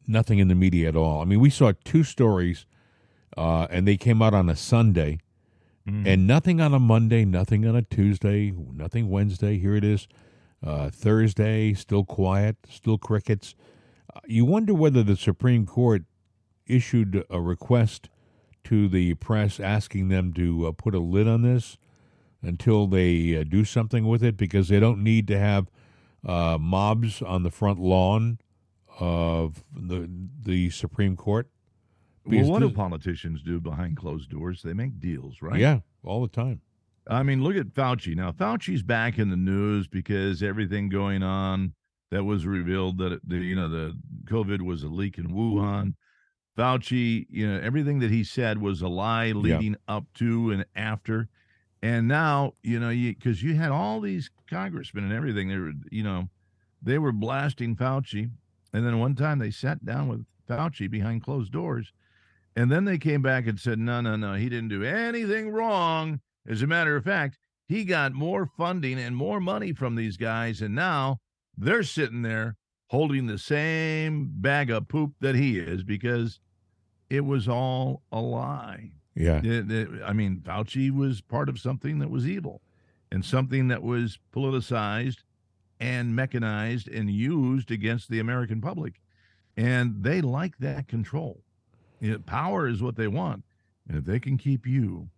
[0.07, 1.22] nothing in the media at all.
[1.22, 2.65] I mean, we saw two stories,
[3.38, 5.19] uh, and they came out on a Sunday,
[5.88, 6.05] Mm-hmm.
[6.05, 9.57] and nothing on a Monday, nothing on a Tuesday, nothing Wednesday.
[9.57, 10.07] Here it is,
[10.63, 13.55] uh, Thursday, still quiet, still crickets.
[14.15, 16.03] Uh, you wonder whether the Supreme Court
[16.67, 18.09] issued a request
[18.65, 21.79] to the press asking them to uh, put a lid on this
[22.43, 25.67] until they uh, do something with it because they don't need to have
[26.25, 28.38] uh, mobs on the front lawn
[28.99, 30.09] of the
[30.43, 31.47] the Supreme Court.
[32.24, 34.61] Because Well, what do politicians do behind closed doors?
[34.61, 35.59] They make deals, right?
[35.59, 36.61] Yeah, all the time.
[37.07, 38.15] I mean, look at Fauci.
[38.15, 41.74] Now, Fauci's back in the news because everything going on
[42.11, 45.95] that was revealed that, the, you know, the COVID was a leak in Wuhan.
[46.57, 51.28] Fauci, you know, everything that he said was a lie leading up to and after.
[51.82, 55.74] And now, you know, you because you had all these congressmen and everything, they were,
[55.89, 56.30] you know,
[56.82, 58.30] they were blasting Fauci.
[58.74, 61.91] And then one time they sat down with Fauci behind closed doors.
[62.55, 66.19] And then they came back and said, no, no, no, he didn't do anything wrong.
[66.47, 67.37] As a matter of fact,
[67.67, 70.61] he got more funding and more money from these guys.
[70.61, 71.19] And now
[71.57, 76.39] they're sitting there holding the same bag of poop that he is because
[77.09, 78.91] it was all a lie.
[79.15, 79.41] Yeah.
[79.43, 82.61] It- it- I mean, Fauci was part of something that was evil
[83.11, 85.19] and something that was politicized
[85.79, 88.99] and mechanized and used against the American public.
[89.55, 91.43] And they like that control.
[92.01, 93.45] You know, power is what they want.
[93.87, 95.09] And if they can keep you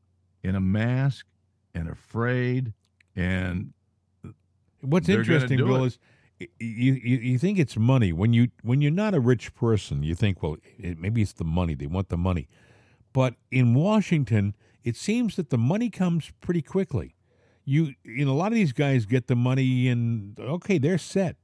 [0.44, 1.26] in a mask
[1.74, 2.74] and afraid
[3.16, 3.74] and
[4.82, 5.88] What's interesting, Bill, it.
[5.88, 6.00] is
[6.60, 10.04] you, you you think it's money when you when you're not a rich person.
[10.04, 11.74] You think, well, it, maybe it's the money.
[11.74, 12.50] They want the money,
[13.14, 17.16] but in Washington, it seems that the money comes pretty quickly.
[17.64, 21.38] You you know, a lot of these guys get the money and okay, they're set,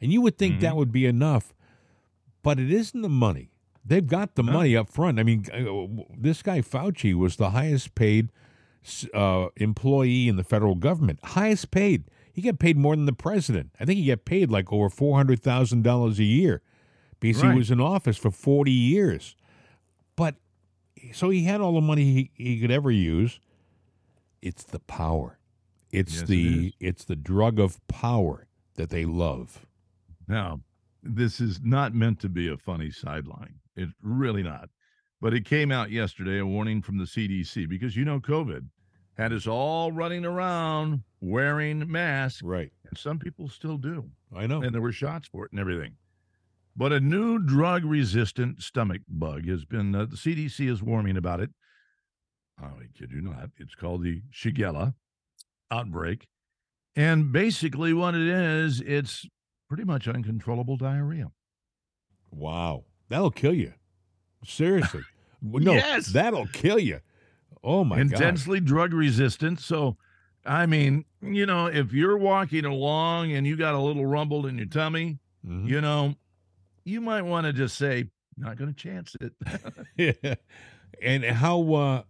[0.00, 0.62] And you would think Mm-hmm.
[0.62, 1.52] that would be enough,
[2.42, 3.50] but it isn't the money.
[3.88, 5.18] They've got the money up front.
[5.18, 8.30] I mean, uh, this guy Fauci was the highest paid
[9.14, 11.18] uh, employee in the federal government.
[11.24, 12.04] Highest paid.
[12.32, 13.70] He got paid more than the president.
[13.80, 16.60] I think he got paid like over four hundred thousand dollars a year
[17.18, 17.52] because Right.
[17.52, 19.34] he was in office for forty years.
[20.16, 20.36] But
[21.12, 23.40] so he had all the money he, he could ever use.
[24.42, 25.38] It's the power.
[25.90, 26.72] It's Yes, the is.
[26.78, 29.66] it's the drug of power that they love.
[30.28, 30.60] Now,
[31.02, 33.54] this is not meant to be a funny sideline.
[33.78, 34.68] It's really not.
[35.20, 38.68] But it came out yesterday, a warning from the CDC, because you know, COVID
[39.16, 42.72] had us all running around wearing masks, Right.
[42.88, 44.10] and some people still do.
[44.34, 44.62] I know.
[44.62, 45.96] And there were shots for it and everything.
[46.76, 51.40] But a new drug resistant stomach bug has been, uh, the CDC is warning about
[51.40, 51.50] it.
[52.56, 53.50] I kid you not.
[53.58, 54.94] It's called the Shigella
[55.70, 56.28] outbreak.
[56.94, 59.26] And basically, what it is, it's
[59.68, 61.30] pretty much uncontrollable diarrhea.
[62.30, 62.84] Wow.
[63.08, 63.72] That'll kill you.
[64.44, 65.02] Seriously.
[65.42, 66.06] no, Yes.
[66.08, 67.00] that'll kill you.
[67.64, 68.12] Oh my god.
[68.12, 69.60] intensely drug resistant.
[69.60, 69.96] So,
[70.46, 74.56] I mean, you know, if you're walking along and you got a little rumble in
[74.56, 75.68] your tummy, Mhm.
[75.68, 76.14] you know,
[76.84, 78.06] you might want to just say,
[78.36, 79.32] not going to chance it.
[79.96, 80.34] Yeah.
[81.02, 82.02] and how uh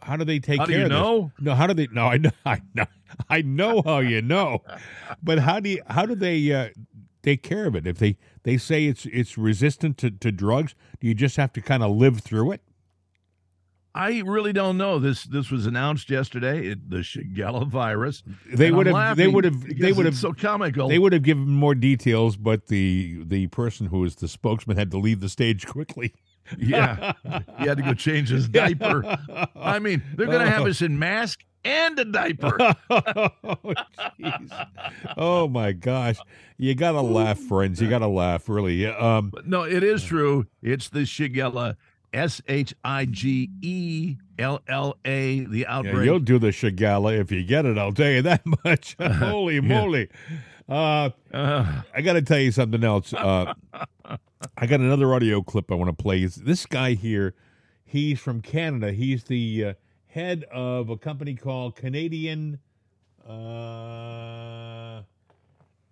[0.00, 0.98] how do they take How do care you of this?
[0.98, 1.32] know?
[1.40, 2.86] No, how do they no, I know I know
[3.28, 4.62] I know how you know.
[5.22, 6.68] But how do you how do they uh
[7.22, 7.86] take care of it?
[7.86, 11.60] If they they say it's it's resistant to, to drugs, do you just have to
[11.60, 12.60] kind of live through it?
[13.94, 14.98] I really don't know.
[14.98, 16.68] This this was announced yesterday.
[16.68, 18.22] It, the Shigella virus.
[18.54, 20.88] They would have they would have they would have so comical.
[20.88, 24.90] They would have given more details, but the the person who was the spokesman had
[24.92, 26.14] to leave the stage quickly.
[26.58, 27.12] yeah,
[27.58, 29.04] he had to go change his diaper.
[29.54, 30.68] I mean, they're going to have Oh.
[30.68, 32.56] us in mask and a diaper.
[32.90, 33.74] oh,
[35.16, 36.18] oh my gosh,
[36.58, 37.80] you gotta laugh, friends.
[37.80, 38.86] You gotta laugh, really.
[38.86, 40.46] Um, no, it is true.
[40.62, 41.76] It's the Shigella,
[42.12, 46.04] S H I G E L L A, the yeah, outbreak.
[46.04, 47.78] you'll do the Shigella if you get it.
[47.78, 48.96] I'll tell you that much.
[49.00, 50.08] Holy moly!
[50.68, 53.12] Uh, Uh, I got to tell you something else.
[53.12, 53.54] Uh,
[54.56, 56.24] I got another audio clip I want to play.
[56.24, 57.34] This guy here.
[57.84, 58.90] He's from Canada.
[58.92, 59.72] He's the uh,
[60.12, 62.58] head of a company called Canadian
[63.26, 65.02] uh,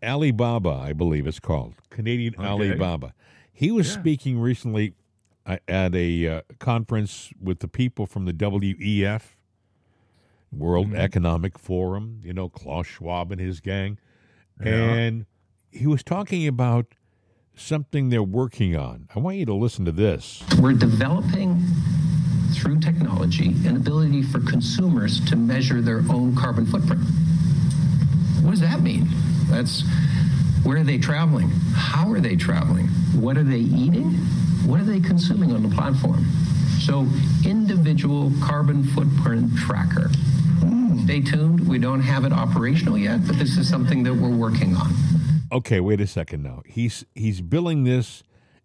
[0.03, 2.45] Alibaba, I believe it's called Canadian Okay.
[2.47, 3.14] Alibaba.
[3.53, 4.01] He was Yeah.
[4.01, 4.95] speaking recently
[5.47, 9.37] uh, at a uh, conference with the people from the WEF,
[10.53, 10.97] World Mhm.
[10.99, 12.21] Economic Forum.
[12.25, 13.99] You know, Klaus Schwab and his gang
[14.62, 14.93] Yeah.
[14.95, 15.27] and
[15.71, 16.95] he was talking about
[17.55, 19.09] something they're working on.
[19.14, 20.43] I want you to listen to this.
[20.61, 21.62] We're developing
[22.55, 27.01] through technology an ability for consumers to measure their own carbon footprint.
[28.42, 29.09] What does that mean?
[29.48, 29.84] That's
[30.64, 31.51] where are they traveling?
[31.74, 32.86] How are they traveling?
[33.18, 34.12] What are they eating?
[34.66, 36.24] What are they consuming on the platform?
[36.80, 37.07] So,
[37.44, 40.11] individual carbon footprint tracker.
[40.61, 41.05] Mm.
[41.05, 41.66] Stay tuned.
[41.68, 44.92] We don't have it operational yet, but this is something that we're working on.
[45.53, 46.62] Okay, wait a second now.
[46.66, 48.22] He's he's billing this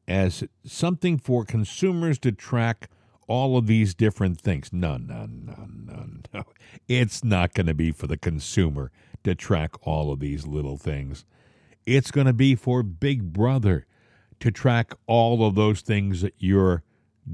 [0.07, 2.89] as something for consumers to track
[3.28, 4.71] all of these different things.
[4.71, 6.43] No, no, no, no, no.
[6.88, 8.91] It's not going to be for the consumer
[9.23, 11.26] to track all of these little things.
[11.86, 13.86] It's going to be for Big Brother
[14.39, 16.84] to track all of those things that you're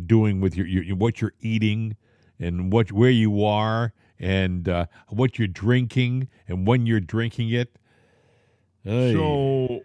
[0.05, 1.95] doing with your, your what you're eating
[2.39, 7.77] and what where you are and uh, what you're drinking and when you're drinking it.
[8.85, 9.13] Ay.
[9.13, 9.81] So,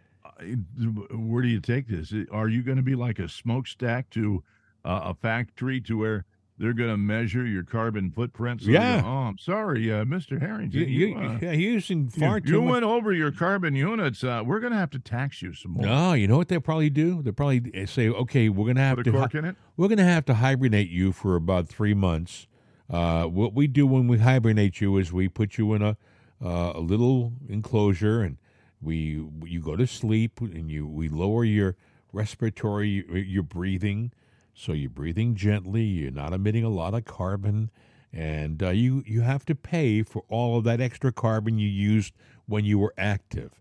[1.10, 2.12] where do you take this?
[2.30, 4.42] Are you going to be like a smokestack to
[4.86, 6.24] uh, a factory to where
[6.58, 8.60] they're going to measure your carbon footprint?
[8.62, 9.02] So they go, Yeah.
[9.04, 10.40] oh, I'm sorry, uh, Mr.
[10.40, 10.80] Harrington.
[10.80, 12.72] You, you, uh, yeah, you're using far you, too much.
[12.72, 14.24] went over your carbon units.
[14.24, 15.84] Uh, we're going to have to tax you some more.
[15.84, 17.20] No, you know what they'll probably do?
[17.22, 19.56] They'll probably say, okay, we're going to have Put a to cork in it?
[19.76, 22.46] we're going to have to hibernate you for about three months.
[22.88, 25.96] Uh, what we do when we hibernate you is we put you in a
[26.44, 28.36] uh, a little enclosure and
[28.80, 31.74] we you go to sleep and you we lower your
[32.12, 34.12] respiratory your breathing
[34.58, 37.70] so you're breathing gently you're not emitting a lot of carbon
[38.12, 42.14] and uh, you you have to pay for all of that extra carbon you used
[42.46, 43.60] when you were active.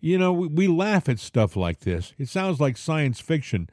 [0.00, 2.14] You know we, we laugh at stuff like this.
[2.16, 3.68] It sounds like science fiction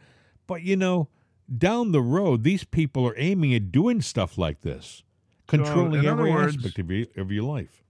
[0.47, 1.10] but you know
[1.55, 5.03] down the road these people are aiming at doing stuff like this
[5.45, 7.84] controlling in other every words- aspect of your, of your life.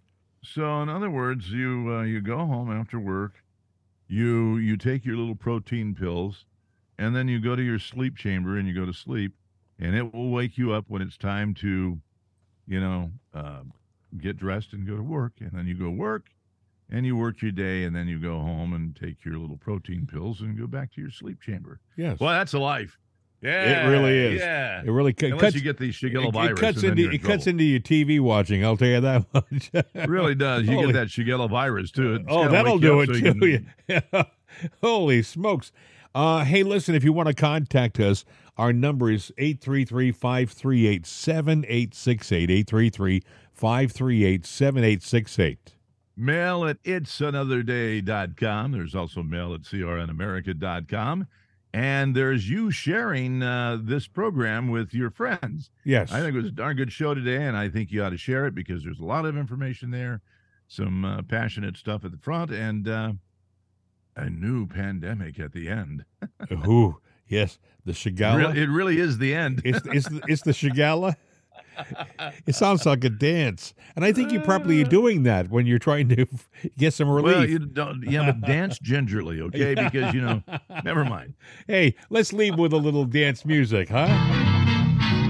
[0.44, 3.44] So, in other words, you uh, you go home after work,
[4.08, 6.46] you you take your little protein pills,
[6.98, 9.34] and then you go to your sleep chamber and you go to sleep,
[9.80, 12.00] and it will wake you up when it's time to,
[12.68, 13.62] you know, uh,
[14.20, 16.28] get dressed and go to work, and then you go work,
[16.90, 20.08] and you work your day, and then you go home and take your little protein
[20.12, 21.80] pills and go back to your sleep chamber.
[21.98, 22.20] Yes.
[22.20, 22.98] Well, that's a life.
[23.40, 24.40] Yeah, it really is.
[24.42, 25.56] Yeah, It really cu- Unless cuts.
[25.56, 28.66] you get the Shigella virus, it cuts into in it cuts into your TV watching.
[28.66, 29.70] I'll tell you that much.
[29.74, 30.64] It really does.
[30.66, 32.16] You Holy- get that Shigella virus too.
[32.16, 33.22] It's Oh, that'll do it so too.
[33.34, 34.24] can- Yeah.
[34.82, 35.72] Holy smokes.
[36.18, 38.26] Uh, hey, listen, if you want to contact us,
[38.58, 42.50] our number is 833 538 7868.
[42.50, 43.22] 833
[43.54, 45.76] 538 7868.
[46.16, 48.72] Mail at itsanotherday.com.
[48.72, 51.28] There's also mail at crnamerica.com.
[51.72, 55.70] And there's you sharing uh, this program with your friends.
[55.86, 56.12] Yes.
[56.12, 58.18] I think it was a darn good show today, and I think you ought to
[58.18, 60.22] share it because there's a lot of information there,
[60.68, 63.12] some uh, passionate stuff at the front, and uh,
[64.18, 66.04] a new pandemic at the end.
[66.52, 66.98] Ooh,
[67.28, 67.60] yes.
[67.86, 68.38] The Shigella.
[68.38, 69.62] Real- it really is the end.
[69.64, 71.16] It's, it's, the- it's the Shigella.
[72.48, 73.76] It sounds like a dance.
[73.96, 74.88] And I think you're probably uh.
[74.88, 76.26] doing that when you're trying to
[76.78, 77.36] get some relief.
[77.36, 78.04] Well, you don't.
[78.04, 79.76] Yeah, but dance gingerly, okay?
[79.88, 80.42] Because you know,
[80.84, 81.36] never mind.
[81.68, 84.08] hey, let's leave with a little dance music, huh?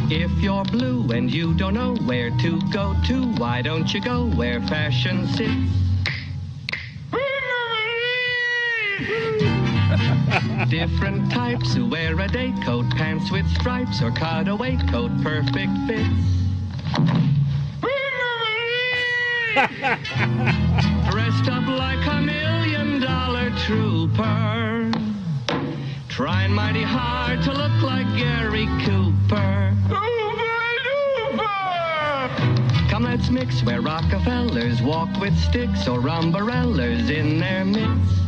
[0.09, 4.25] If you're blue and you don't know where to go to, why don't you go
[4.25, 5.86] where fashion sits?
[10.69, 16.09] Different types who wear a day coat, pants with stripes, or cutaway coat, perfect fits.
[21.11, 24.91] Dressed up like a million dollar trooper.
[26.09, 29.75] Trying mighty hard to look like Gary Cooper.
[32.89, 38.26] Come, let's mix where Rockefellers walk with sticks or umbrellas in their midst.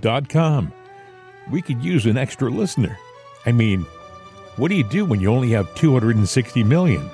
[0.00, 0.72] it'sanotherday.com.
[1.50, 2.96] We could use an extra listener.
[3.46, 3.86] I mean,
[4.56, 7.08] what do you do when you only have 260 million?